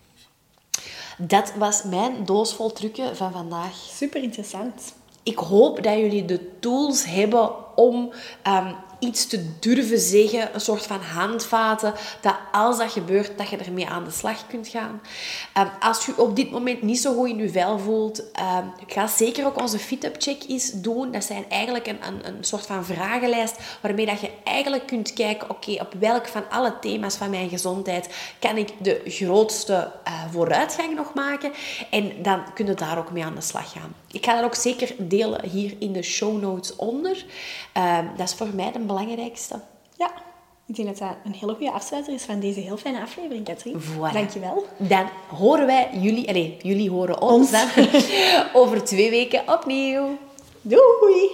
Dat 1.18 1.54
was 1.56 1.84
mijn 1.84 2.26
doos 2.26 2.54
vol 2.54 2.72
trucken 2.72 3.16
van 3.16 3.32
vandaag. 3.32 3.76
Super 3.76 4.24
interessant. 4.24 4.94
Ik 5.24 5.38
hoop 5.38 5.84
dat 5.84 5.94
jullie 5.94 6.26
de 6.26 6.60
tools 6.60 7.06
hebben 7.06 7.76
om 7.76 8.12
ehm, 8.44 8.74
iets 9.00 9.28
te 9.28 9.46
durven 9.60 10.00
zeggen. 10.00 10.54
Een 10.54 10.62
soort 10.62 10.86
van 10.86 11.02
handvaten. 11.02 11.94
Dat 12.22 12.36
als 12.52 12.78
dat 12.78 12.92
gebeurt, 12.92 13.38
dat 13.38 13.50
je 13.50 13.58
ermee 13.58 13.88
aan 13.88 14.04
de 14.04 14.12
slag 14.12 14.48
kunt 14.48 14.68
gaan. 14.68 15.02
Ehm, 15.54 15.68
als 15.80 16.06
je 16.06 16.18
op 16.18 16.36
dit 16.36 16.52
moment 16.52 16.82
niet 16.82 17.00
zo 17.00 17.14
goed 17.14 17.30
in 17.30 17.38
je 17.38 17.50
vel 17.50 17.80
voelt, 17.80 18.32
ehm, 18.32 18.66
ga 18.88 19.08
zeker 19.08 19.46
ook 19.46 19.62
onze 19.62 19.80
fit-up 19.80 20.16
check 20.18 20.44
eens 20.48 20.72
doen. 20.72 21.12
Dat 21.12 21.24
zijn 21.24 21.46
eigenlijk 21.50 21.88
een, 21.88 22.00
een, 22.08 22.28
een 22.28 22.44
soort 22.44 22.66
van 22.66 22.86
vragenlijst 22.86 23.56
waarmee 23.82 24.06
dat 24.06 24.20
je 24.20 24.32
eigenlijk 24.44 24.86
kunt 24.88 25.14
kijken, 25.14 25.50
oké, 25.50 25.72
op 25.72 25.94
welk 26.00 26.28
van 26.28 26.50
alle 26.50 26.80
thema's 26.80 27.16
van 27.16 27.30
mijn 27.30 27.50
gezondheid 27.50 28.10
kan 28.40 28.58
ik 28.58 28.70
de 28.80 29.02
grootste 29.06 29.92
eh, 30.04 30.14
vooruitgang 30.32 30.96
nog 30.96 31.14
maken? 31.14 31.52
En 31.90 32.12
dan 32.22 32.54
kun 32.54 32.66
je 32.66 32.74
daar 32.74 32.98
ook 32.98 33.12
mee 33.12 33.24
aan 33.24 33.36
de 33.36 33.42
slag 33.42 33.72
gaan. 33.72 33.94
Ik 34.18 34.26
ga 34.26 34.36
dat 34.36 34.44
ook 34.44 34.56
zeker 34.56 34.96
delen 34.98 35.46
hier 35.50 35.74
in 35.80 35.94
de 35.94 36.02
show 36.02 36.42
notes 36.42 36.76
onder. 36.76 37.26
Ehm, 37.74 38.06
dat 38.18 38.28
is 38.28 38.34
voor 38.36 38.48
mij 38.54 38.72
de 38.72 38.80
belangrijkste. 38.80 39.60
Ja, 39.98 40.12
ik 40.66 40.76
denk 40.76 40.88
dat 40.88 40.98
dat 40.98 41.18
een 41.26 41.34
hele 41.34 41.54
goede 41.54 41.72
afsluiter 41.72 42.14
is 42.14 42.24
van 42.24 42.40
deze 42.40 42.60
heel 42.60 42.78
fijne 42.78 43.02
aflevering, 43.02 43.46
Katrien. 43.46 43.82
Voilà. 43.82 44.14
Dankjewel. 44.14 44.66
Dan 44.78 45.10
horen 45.28 45.66
wij 45.66 45.90
jullie, 46.02 46.28
allez, 46.30 46.52
jullie 46.62 46.90
horen 46.90 47.22
ons, 47.22 47.32
Ons. 47.32 47.52
dan 47.52 47.70
over 48.62 48.84
twee 48.84 49.10
weken 49.10 49.44
opnieuw. 49.54 50.18
Doei! 50.62 51.30